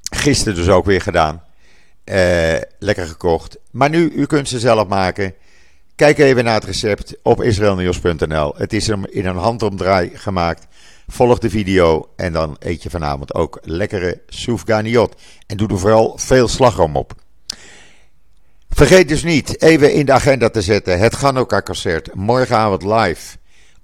gisteren 0.03 0.55
dus 0.55 0.69
ook 0.69 0.85
weer 0.85 1.01
gedaan. 1.01 1.43
Uh, 2.05 2.57
lekker 2.79 3.07
gekocht. 3.07 3.57
Maar 3.71 3.91
nu, 3.91 4.11
u 4.11 4.27
kunt 4.27 4.49
ze 4.49 4.59
zelf 4.59 4.89
maken. 4.89 5.35
Kijk 5.95 6.19
even 6.19 6.45
naar 6.45 6.55
het 6.55 6.65
recept 6.65 7.17
op 7.23 7.43
israelnieuws.nl. 7.43 8.55
Het 8.57 8.73
is 8.73 8.87
hem 8.87 9.07
in 9.07 9.27
een 9.27 9.37
handomdraai 9.37 10.11
gemaakt. 10.15 10.67
Volg 11.07 11.39
de 11.39 11.51
video 11.51 12.09
en 12.17 12.33
dan 12.33 12.57
eet 12.59 12.83
je 12.83 12.91
vanavond 12.91 13.35
ook 13.35 13.59
lekkere 13.63 14.23
soufganiot. 14.27 15.15
En 15.47 15.57
doe 15.57 15.69
er 15.69 15.79
vooral 15.79 16.19
veel 16.19 16.49
slagroom 16.49 16.97
op. 16.97 17.25
Vergeet 18.77 19.09
dus 19.09 19.23
niet 19.23 19.63
even 19.63 19.93
in 19.93 20.07
de 20.07 20.13
agenda 20.13 20.49
te 20.49 20.63
zetten 20.63 20.99
het 20.99 21.17
Ganouka-concert 21.17 22.15
morgenavond 22.15 22.83
live 22.83 23.37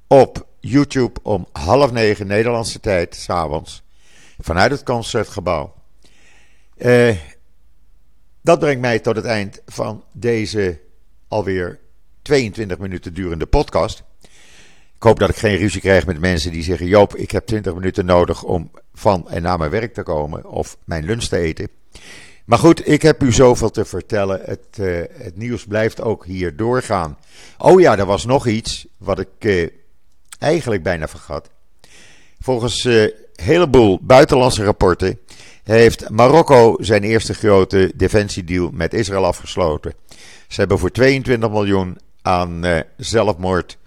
op 0.06 0.46
YouTube 0.60 1.20
om 1.22 1.46
half 1.52 1.92
negen 1.92 2.26
Nederlandse 2.26 2.80
tijd, 2.80 3.14
s'avonds, 3.14 3.82
vanuit 4.40 4.70
het 4.70 4.82
Concertgebouw. 4.82 5.74
Uh, 6.76 7.16
dat 8.42 8.58
brengt 8.58 8.80
mij 8.80 8.98
tot 8.98 9.16
het 9.16 9.24
eind 9.24 9.62
van 9.66 10.04
deze 10.12 10.80
alweer 11.28 11.78
22 12.22 12.78
minuten 12.78 13.14
durende 13.14 13.46
podcast. 13.46 14.02
Ik 14.96 15.02
hoop 15.02 15.18
dat 15.18 15.28
ik 15.28 15.36
geen 15.36 15.56
ruzie 15.56 15.80
krijg 15.80 16.06
met 16.06 16.20
mensen 16.20 16.52
die 16.52 16.62
zeggen: 16.62 16.86
Joop, 16.86 17.16
ik 17.16 17.30
heb 17.30 17.46
20 17.46 17.74
minuten 17.74 18.04
nodig 18.04 18.42
om 18.42 18.70
van 18.94 19.30
en 19.30 19.42
naar 19.42 19.58
mijn 19.58 19.70
werk 19.70 19.94
te 19.94 20.02
komen 20.02 20.46
of 20.46 20.76
mijn 20.84 21.04
lunch 21.04 21.24
te 21.24 21.36
eten. 21.36 21.68
Maar 22.44 22.58
goed, 22.58 22.88
ik 22.88 23.02
heb 23.02 23.22
u 23.22 23.32
zoveel 23.32 23.70
te 23.70 23.84
vertellen. 23.84 24.40
Het, 24.44 24.66
uh, 24.80 25.02
het 25.12 25.36
nieuws 25.36 25.64
blijft 25.64 26.00
ook 26.00 26.26
hier 26.26 26.56
doorgaan. 26.56 27.18
Oh 27.58 27.80
ja, 27.80 27.98
er 27.98 28.06
was 28.06 28.24
nog 28.24 28.46
iets 28.46 28.86
wat 28.96 29.18
ik 29.18 29.28
uh, 29.38 29.68
eigenlijk 30.38 30.82
bijna 30.82 31.08
vergat. 31.08 31.50
Volgens 32.40 32.84
een 32.84 32.92
uh, 32.92 33.08
heleboel 33.34 33.98
buitenlandse 34.02 34.64
rapporten 34.64 35.18
heeft 35.62 36.08
Marokko 36.08 36.76
zijn 36.80 37.02
eerste 37.02 37.34
grote 37.34 37.92
defensiedeal 37.94 38.70
met 38.72 38.94
Israël 38.94 39.26
afgesloten. 39.26 39.94
Ze 40.48 40.60
hebben 40.60 40.78
voor 40.78 40.90
22 40.90 41.50
miljoen 41.50 41.98
aan 42.22 42.66
uh, 42.66 42.80
zelfmoord 42.96 43.78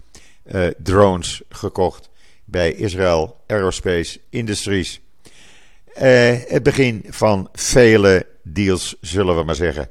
uh, 0.44 0.66
drones 0.78 1.42
gekocht 1.48 2.08
bij 2.44 2.72
Israël 2.72 3.36
Aerospace 3.46 4.20
Industries. 4.30 5.00
Uh, 6.02 6.34
het 6.46 6.62
begin 6.62 7.04
van 7.08 7.48
vele 7.52 8.26
deals, 8.42 8.96
zullen 9.00 9.36
we 9.36 9.42
maar 9.42 9.54
zeggen. 9.54 9.88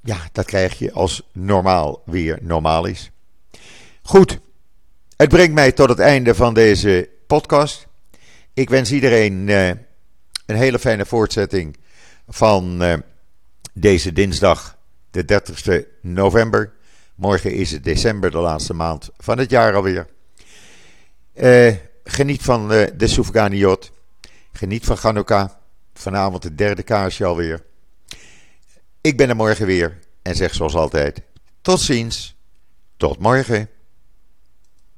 ja, 0.00 0.28
dat 0.32 0.44
krijg 0.44 0.78
je 0.78 0.92
als 0.92 1.28
normaal 1.32 2.02
weer 2.04 2.38
normaal 2.42 2.86
is. 2.86 3.10
Goed, 4.02 4.38
het 5.16 5.28
brengt 5.28 5.54
mij 5.54 5.72
tot 5.72 5.88
het 5.88 5.98
einde 5.98 6.34
van 6.34 6.54
deze 6.54 7.08
podcast. 7.26 7.86
Ik 8.54 8.70
wens 8.70 8.92
iedereen 8.92 9.48
uh, 9.48 9.68
een 10.46 10.56
hele 10.56 10.78
fijne 10.78 11.06
voortzetting 11.06 11.76
van 12.28 12.82
deze 13.72 14.12
dinsdag, 14.12 14.76
de 15.10 15.24
30 15.24 15.84
november. 16.00 16.72
Morgen 17.14 17.52
is 17.52 17.70
het 17.70 17.84
december, 17.84 18.30
de 18.30 18.38
laatste 18.38 18.74
maand 18.74 19.10
van 19.16 19.38
het 19.38 19.50
jaar 19.50 19.74
alweer. 19.74 20.06
Uh, 21.34 21.74
geniet 22.10 22.42
van 22.42 22.68
de 22.68 23.06
Soufganiot. 23.06 23.90
Geniet 24.52 24.84
van 24.84 24.96
Chanukka. 24.96 25.60
Vanavond 25.94 26.42
de 26.42 26.54
derde 26.54 26.82
kaarsje 26.82 27.24
alweer. 27.24 27.64
Ik 29.00 29.16
ben 29.16 29.28
er 29.28 29.36
morgen 29.36 29.66
weer 29.66 29.98
en 30.22 30.34
zeg 30.34 30.54
zoals 30.54 30.74
altijd: 30.74 31.22
tot 31.62 31.80
ziens, 31.80 32.36
tot 32.96 33.18
morgen. 33.18 33.68